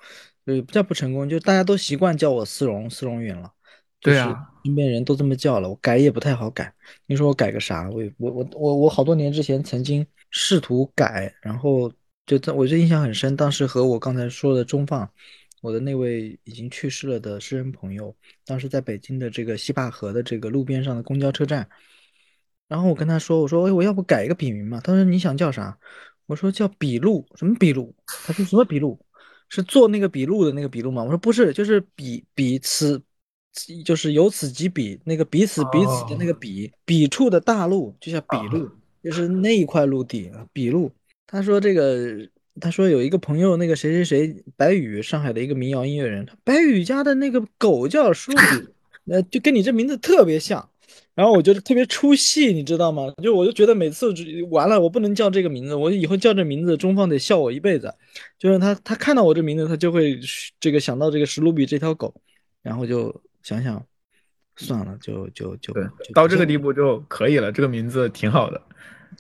[0.45, 3.53] 就不叫不成功，就大家都习惯叫我丝绒丝绒云了。
[4.01, 6.73] 对啊，身边人都这么叫了，我改也不太好改。
[7.07, 7.89] 你说我改个啥？
[7.91, 11.93] 我我我我我好多年之前曾经试图改，然后
[12.27, 13.35] 就在我就印象很深。
[13.37, 15.11] 当时和我刚才说的中放，
[15.63, 18.15] 我的那位已经去世了的诗人朋友，
[18.45, 21.69] 当时在北京的这个西坝河的这个路边上的公交车站，
[22.69, 24.81] 然后我跟他说，我说哎，我要不改一个笔名嘛？
[24.81, 25.79] 他说你想叫啥？
[26.27, 27.95] 我说叫笔录，什么笔录？
[28.27, 28.99] 他说什么笔录？
[29.49, 31.03] 是做那个笔录的那个笔录吗？
[31.03, 33.03] 我说不是，就是笔笔此。
[33.85, 38.71] 就是由此及彼，那个彼此彼此的那个彼，彼处的大陆就叫彼路，
[39.03, 40.91] 就是那一块陆地啊，彼路。
[41.27, 42.17] 他说这个，
[42.61, 48.39] 他说有一个朋友，那个谁谁谁，白宇，上海的一个民谣音乐人，白宇家的那个狗叫舒比，
[49.05, 50.69] 那就跟你这名字特别像。
[51.15, 53.13] 然后我觉得特别出戏，你知道吗？
[53.23, 54.15] 就我就觉得每次
[54.51, 57.93] 完了，我不能叫这个名字，我以后叫这名字，中方得笑我一辈子。
[58.39, 60.19] 就是他他看到我这名字，他就会
[60.61, 62.15] 这个想到这个史努比这条狗，
[62.63, 63.21] 然后就。
[63.43, 63.83] 想想，
[64.57, 67.51] 算了，就就就对，到这个地步就可以了。
[67.51, 68.61] 这个名字挺好的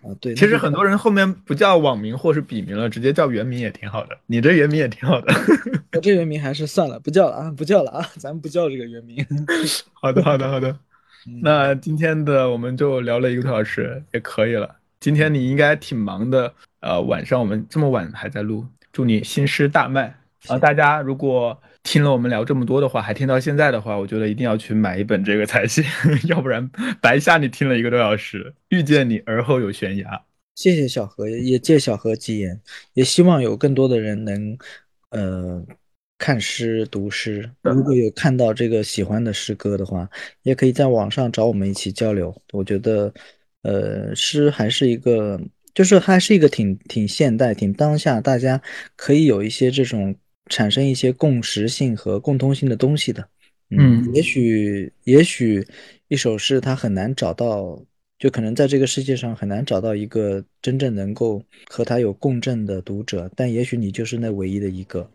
[0.03, 0.13] 啊。
[0.21, 4.19] 对，其实很多人后面不叫网名或是笔名了，直接叫原名也挺好的。
[4.27, 5.33] 你这原名也挺好的。
[5.93, 9.25] 我这原名还是算了，不叫了啊，不叫了啊，咱们不叫这个原名。
[9.95, 10.77] 好的，好的，好的。
[11.43, 14.77] 那今天的我们就聊了一个多小时，也可以了。
[15.01, 20.15] 今天你应该挺忙的，呃，晚上我们这么晚还在录，祝你新诗大卖
[20.49, 20.59] 啊！
[20.59, 21.59] 大家如果。
[21.82, 25.85] 听了我们聊这么多的话，还听到现在的话，我觉得一定要去买一本这个才行，
[26.28, 26.70] 要不然
[27.01, 28.55] 白瞎你听了一个多小时。
[28.69, 30.23] 遇见你，而后有悬崖。
[30.55, 32.61] 谢谢小何，也借小何吉言，
[32.93, 34.59] 也希望有更多的人能，
[35.09, 35.65] 呃，
[36.19, 37.51] 看诗读诗。
[37.62, 40.07] 如果有看到这个喜欢的诗歌的话，
[40.43, 42.35] 也可以在网上找我们一起交流。
[42.52, 43.12] 我觉得，
[43.62, 45.40] 呃，诗还是一个，
[45.73, 48.61] 就是还是一个挺挺现代、挺当下，大家
[48.97, 50.15] 可以有一些这种
[50.51, 53.27] 产生一些共识性和共通性的东西的。
[53.70, 55.66] 嗯，也许也许
[56.09, 57.82] 一首诗它很难找到。
[58.18, 65.10] 就可能在这个世界上很难找到一个真正能够和他有共振的读者，但也许你就是那唯一的一个。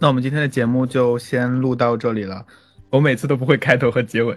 [0.00, 2.44] 那我们今天的节目就先录到这里了。
[2.90, 4.36] 我每次都不会开头和结尾，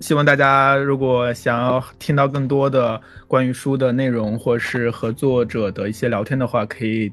[0.00, 2.98] 希望大家如果想要听到更多的
[3.28, 7.12] 关于书的内容，或是和作者的一些聊天的话，可以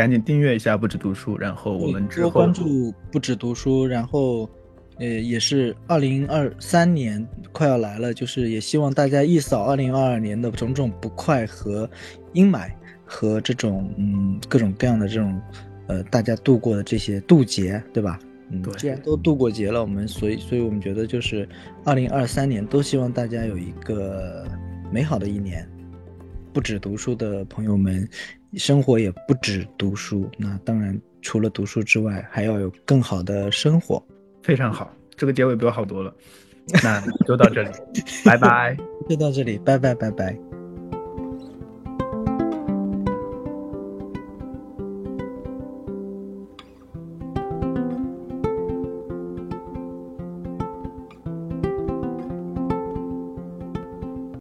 [0.00, 4.48] 赶紧订阅一下不止读书，然后我们之后关注不止读书，然后。
[4.98, 11.88] 呃，也是二零二三年快要来了，就是也希望大家一扫二零二二年的种种不快和
[12.34, 12.70] 阴霾，
[13.06, 15.40] 和这种嗯各种各样的这种
[15.86, 18.18] 呃大家度过的这些渡劫，对吧？
[18.50, 21.48] 嗯，既然都渡过劫了，我们所以所以我们觉得就是
[21.82, 24.44] 二零二三年都希望大家有一个
[24.92, 25.66] 美好的一年，
[26.52, 28.08] 不止读书的朋友们，
[28.54, 34.02] 生活也不止读书，那当然除了读书之外，还要有更好的生活。
[34.42, 36.14] 非常好，这个结尾比我好多了，
[36.82, 37.70] 那就到这里，
[38.24, 38.76] 拜拜，
[39.08, 40.49] 就到这里，拜拜，拜拜。